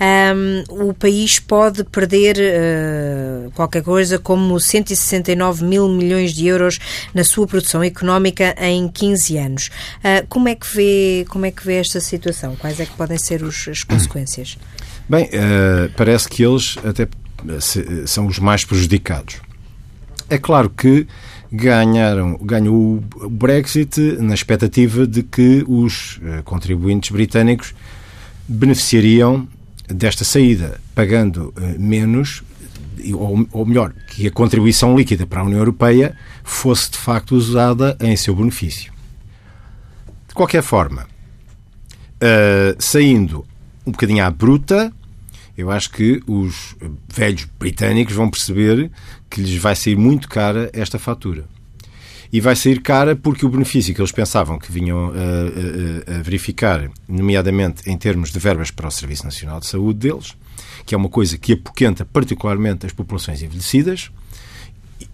um, 0.00 0.88
o 0.88 0.92
país 0.92 1.38
pode 1.38 1.84
perder 1.84 2.38
uh, 2.38 3.52
qualquer 3.52 3.84
coisa 3.84 4.18
como 4.18 4.58
169 4.58 5.64
mil 5.64 5.88
milhões 5.88 6.34
de 6.34 6.44
euros 6.44 6.80
na 7.14 7.22
sua 7.22 7.46
produção 7.46 7.80
económica 7.80 8.56
em 8.58 8.88
15 8.88 9.38
anos. 9.38 9.70
como, 10.28 10.48
é 10.48 10.56
que 10.56 10.66
vê, 10.74 11.24
como 11.28 11.46
é 11.46 11.52
que 11.52 11.64
vê 11.64 11.76
esta 11.76 12.00
situação? 12.00 12.56
Quais 12.56 12.80
é 12.80 12.84
que 12.84 12.96
podem 12.96 13.16
ser 13.16 13.44
os, 13.44 13.68
as 13.68 13.84
consequências? 13.84 14.58
Bem, 15.08 15.30
parece 15.96 16.28
que 16.28 16.42
eles 16.42 16.78
até 16.84 17.06
são 18.08 18.26
os 18.26 18.40
mais 18.40 18.64
prejudicados 18.64 19.36
é 20.30 20.38
claro 20.38 20.70
que 20.70 21.06
ganharam, 21.52 22.38
ganhou 22.40 23.02
o 23.16 23.28
Brexit 23.28 24.00
na 24.20 24.34
expectativa 24.34 25.06
de 25.06 25.22
que 25.22 25.64
os 25.66 26.20
eh, 26.22 26.42
contribuintes 26.44 27.10
britânicos 27.10 27.74
beneficiariam 28.46 29.48
desta 29.88 30.24
saída, 30.24 30.80
pagando 30.94 31.52
eh, 31.60 31.76
menos, 31.76 32.44
ou 33.50 33.66
melhor, 33.66 33.92
que 34.08 34.26
a 34.28 34.30
contribuição 34.30 34.96
líquida 34.96 35.26
para 35.26 35.40
a 35.40 35.44
União 35.44 35.58
Europeia 35.58 36.16
fosse 36.44 36.92
de 36.92 36.98
facto 36.98 37.32
usada 37.32 37.96
em 38.00 38.14
seu 38.16 38.34
benefício. 38.34 38.92
De 40.28 40.34
qualquer 40.34 40.62
forma, 40.62 41.08
uh, 42.22 42.76
saindo 42.78 43.44
um 43.86 43.90
bocadinho 43.90 44.24
à 44.24 44.30
bruta, 44.30 44.92
eu 45.56 45.70
acho 45.70 45.90
que 45.90 46.22
os 46.26 46.76
velhos 47.12 47.46
britânicos 47.58 48.14
vão 48.14 48.30
perceber 48.30 48.90
que 49.28 49.40
lhes 49.40 49.60
vai 49.60 49.76
sair 49.76 49.96
muito 49.96 50.28
cara 50.28 50.70
esta 50.72 50.98
fatura. 50.98 51.44
E 52.32 52.40
vai 52.40 52.54
sair 52.54 52.80
cara 52.80 53.16
porque 53.16 53.44
o 53.44 53.48
benefício 53.48 53.92
que 53.92 54.00
eles 54.00 54.12
pensavam 54.12 54.58
que 54.58 54.70
vinham 54.70 55.10
a, 55.10 56.14
a, 56.14 56.18
a 56.18 56.22
verificar, 56.22 56.88
nomeadamente 57.08 57.88
em 57.90 57.98
termos 57.98 58.30
de 58.30 58.38
verbas 58.38 58.70
para 58.70 58.86
o 58.86 58.90
Serviço 58.90 59.24
Nacional 59.24 59.58
de 59.58 59.66
Saúde 59.66 59.98
deles, 59.98 60.36
que 60.86 60.94
é 60.94 60.98
uma 60.98 61.08
coisa 61.08 61.36
que 61.36 61.54
apoquenta 61.54 62.04
particularmente 62.04 62.86
as 62.86 62.92
populações 62.92 63.42
envelhecidas, 63.42 64.10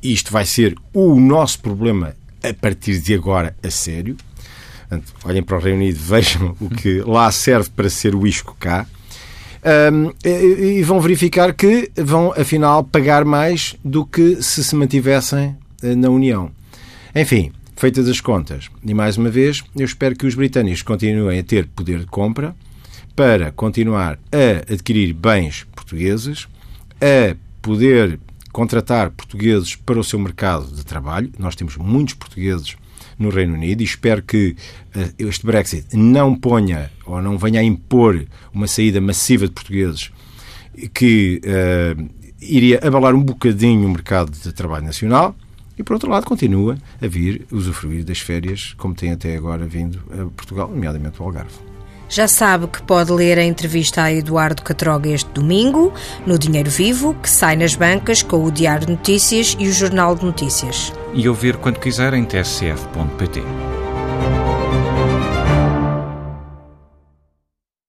isto 0.03 0.31
vai 0.31 0.45
ser 0.45 0.77
o 0.93 1.19
nosso 1.19 1.61
problema 1.61 2.15
a 2.43 2.53
partir 2.53 3.01
de 3.01 3.15
agora 3.15 3.57
a 3.63 3.71
sério. 3.71 4.17
Portanto, 4.81 5.15
olhem 5.25 5.43
para 5.43 5.57
o 5.57 5.61
Reino 5.61 5.79
Unido, 5.79 5.99
vejam 6.05 6.55
o 6.61 6.69
que 6.69 7.01
lá 7.01 7.31
serve 7.33 7.71
para 7.71 7.89
ser 7.89 8.15
o 8.15 8.27
isco 8.27 8.55
cá 8.61 8.87
um, 9.67 10.13
e, 10.25 10.79
e 10.79 10.83
vão 10.83 11.01
verificar 11.01 11.53
que 11.53 11.91
vão, 11.97 12.33
afinal, 12.37 12.85
pagar 12.85 13.25
mais 13.25 13.75
do 13.85 14.07
que 14.07 14.43
se 14.43 14.63
se 14.63 14.77
mantivessem 14.77 15.57
eh, 15.83 15.95
na 15.97 16.09
União. 16.09 16.51
Enfim, 17.15 17.51
feitas 17.75 18.09
as 18.09 18.21
contas, 18.21 18.71
e 18.85 18.95
mais 18.95 19.17
uma 19.17 19.29
vez, 19.29 19.65
eu 19.75 19.85
espero 19.85 20.15
que 20.15 20.27
os 20.27 20.35
britânicos 20.35 20.83
continuem 20.83 21.41
a 21.41 21.43
ter 21.43 21.67
poder 21.67 22.01
de 22.01 22.07
compra 22.07 22.55
para 23.17 23.51
continuar 23.51 24.19
a 24.31 24.73
adquirir 24.73 25.13
bens 25.13 25.67
portugueses, 25.75 26.47
a 27.01 27.35
poder 27.61 28.21
contratar 28.53 29.11
portugueses 29.11 29.75
para 29.75 29.99
o 29.99 30.05
seu 30.05 30.19
mercado 30.19 30.67
de 30.67 30.85
trabalho. 30.85 31.31
Nós 31.39 31.57
temos 31.57 31.77
muitos 31.77 32.15
portugueses 32.15 32.77
no 33.19 33.31
Reino 33.31 33.55
Unido 33.55 33.81
e 33.81 33.85
espero 33.85 34.23
que 34.23 34.57
uh, 34.95 35.15
este 35.19 35.47
Brexit 35.47 35.97
não 35.97 36.35
ponha 36.35 36.91
ou 37.05 37.21
não 37.23 37.39
venha 37.39 37.61
a 37.61 37.65
impor 37.65 38.25
uma 38.53 38.67
saída 38.67 39.01
massiva 39.01 39.47
de 39.47 39.53
portugueses 39.53 40.11
que 40.93 41.41
uh, 41.45 42.09
iria 42.41 42.81
abalar 42.83 43.15
um 43.15 43.23
bocadinho 43.23 43.87
o 43.87 43.91
mercado 43.91 44.31
de 44.31 44.53
trabalho 44.53 44.85
nacional 44.85 45.35
e, 45.79 45.83
por 45.83 45.95
outro 45.95 46.11
lado, 46.11 46.25
continua 46.25 46.79
a 47.03 47.07
vir 47.07 47.47
usufruir 47.51 48.05
das 48.05 48.21
férias 48.21 48.75
como 48.77 48.95
tem 48.95 49.13
até 49.13 49.37
agora 49.37 49.67
vindo 49.67 50.03
a 50.11 50.31
Portugal, 50.31 50.69
nomeadamente 50.69 51.21
o 51.21 51.25
Algarve. 51.25 51.76
Já 52.09 52.29
sabe 52.29 52.69
que 52.69 52.83
pode 52.83 53.13
ler 53.13 53.39
a 53.39 53.45
entrevista 53.45 54.03
a 54.03 54.13
Eduardo 54.13 54.63
Catroga 54.63 55.11
este 55.11 55.31
domingo, 55.31 55.93
no 56.27 56.39
Dinheiro 56.39 56.71
Vivo, 56.71 57.15
que 57.15 57.29
sai 57.29 57.57
nas 57.57 57.75
bancas 57.75 58.23
com 58.23 58.45
o 58.45 58.51
Diário 58.51 58.87
de 58.87 58.93
Notícias 58.93 59.57
e 59.59 59.69
o 59.69 59.73
Jornal 59.73 60.15
de 60.15 60.25
Notícias. 60.25 60.93
E 61.13 61.29
ouvir 61.29 61.57
quando 61.57 61.81
quiser 61.81 62.15
em 62.15 62.25
tsf.pt. 62.25 63.43